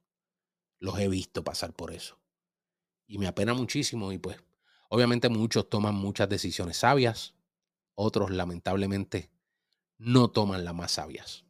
Los 0.77 0.99
he 0.99 1.07
visto 1.07 1.41
pasar 1.41 1.73
por 1.73 1.93
eso. 1.93 2.19
Y 3.09 3.17
me 3.17 3.27
apena 3.27 3.53
muchísimo. 3.53 4.11
Y 4.11 4.17
pues, 4.17 4.37
obviamente 4.89 5.29
muchos 5.29 5.69
toman 5.69 5.95
muchas 5.95 6.29
decisiones 6.29 6.77
sabias. 6.77 7.35
Otros, 7.95 8.31
lamentablemente, 8.31 9.31
no 9.97 10.29
toman 10.31 10.65
las 10.65 10.75
más 10.75 10.93
sabias. 10.93 11.45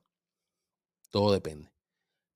Todo 1.11 1.31
depende. 1.31 1.71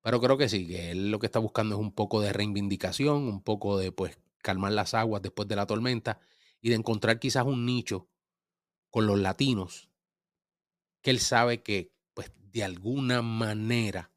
Pero 0.04 0.22
creo 0.22 0.38
que 0.38 0.50
sí, 0.50 0.68
que 0.68 0.92
él 0.92 1.12
lo 1.12 1.20
que 1.20 1.28
está 1.28 1.40
buscando 1.40 1.76
es 1.76 1.82
un 1.82 1.94
poco 1.94 2.22
de 2.22 2.34
reivindicación, 2.34 3.24
un 3.28 3.44
poco 3.44 3.78
de, 3.80 3.92
pues, 3.92 4.20
calmar 4.40 4.74
las 4.74 4.94
aguas 4.94 5.22
después 5.22 5.48
de 5.48 5.56
la 5.58 5.68
tormenta 5.68 6.20
y 6.62 6.70
de 6.70 6.76
encontrar 6.76 7.20
quizás 7.20 7.46
un 7.46 7.66
nicho 7.66 8.10
con 8.92 9.08
los 9.08 9.20
latinos 9.20 9.90
que 11.04 11.12
él 11.12 11.20
sabe 11.20 11.64
que, 11.64 11.94
pues, 12.14 12.32
de 12.52 12.64
alguna 12.64 13.22
manera, 13.22 14.12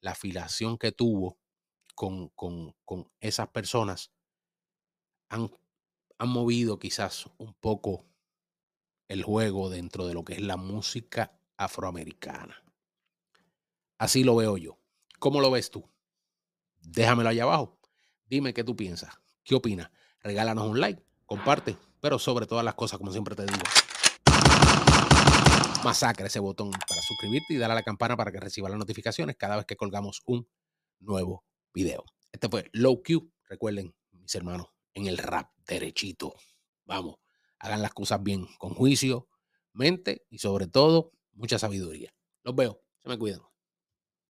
la 0.00 0.12
afiliación 0.12 0.78
que 0.78 0.92
tuvo 0.92 1.37
con, 1.98 2.28
con, 2.28 2.76
con 2.84 3.10
esas 3.18 3.48
personas 3.48 4.12
han, 5.30 5.50
han 6.16 6.28
movido 6.28 6.78
quizás 6.78 7.28
un 7.38 7.54
poco 7.54 8.06
el 9.08 9.24
juego 9.24 9.68
dentro 9.68 10.06
de 10.06 10.14
lo 10.14 10.24
que 10.24 10.34
es 10.34 10.40
la 10.40 10.56
música 10.56 11.36
afroamericana. 11.56 12.62
Así 13.98 14.22
lo 14.22 14.36
veo 14.36 14.56
yo. 14.58 14.78
¿Cómo 15.18 15.40
lo 15.40 15.50
ves 15.50 15.72
tú? 15.72 15.90
Déjamelo 16.80 17.30
allá 17.30 17.42
abajo. 17.42 17.80
Dime 18.26 18.54
qué 18.54 18.62
tú 18.62 18.76
piensas. 18.76 19.18
¿Qué 19.42 19.56
opinas? 19.56 19.90
Regálanos 20.22 20.68
un 20.68 20.78
like 20.78 21.04
comparte, 21.26 21.76
pero 22.00 22.20
sobre 22.20 22.46
todas 22.46 22.64
las 22.64 22.74
cosas, 22.74 22.98
como 22.98 23.10
siempre 23.10 23.34
te 23.34 23.42
digo, 23.42 23.64
masacra 25.82 26.28
ese 26.28 26.38
botón 26.38 26.70
para 26.70 27.02
suscribirte 27.02 27.54
y 27.54 27.56
darle 27.56 27.72
a 27.72 27.74
la 27.74 27.82
campana 27.82 28.16
para 28.16 28.30
que 28.30 28.38
reciba 28.38 28.68
las 28.68 28.78
notificaciones 28.78 29.34
cada 29.36 29.56
vez 29.56 29.66
que 29.66 29.74
colgamos 29.74 30.22
un 30.26 30.48
nuevo 31.00 31.44
video. 31.78 32.04
Este 32.32 32.48
fue 32.48 32.68
Low 32.72 33.04
Q. 33.04 33.30
Recuerden, 33.48 33.94
mis 34.10 34.34
hermanos, 34.34 34.66
en 34.94 35.06
el 35.06 35.16
rap 35.16 35.52
derechito. 35.64 36.34
Vamos, 36.84 37.18
hagan 37.60 37.82
las 37.82 37.94
cosas 37.94 38.20
bien, 38.20 38.48
con 38.58 38.74
juicio, 38.74 39.28
mente 39.72 40.26
y 40.28 40.38
sobre 40.38 40.66
todo 40.66 41.12
mucha 41.34 41.56
sabiduría. 41.56 42.12
Los 42.42 42.56
veo, 42.56 42.82
se 43.00 43.08
me 43.08 43.16
cuidan. 43.16 43.42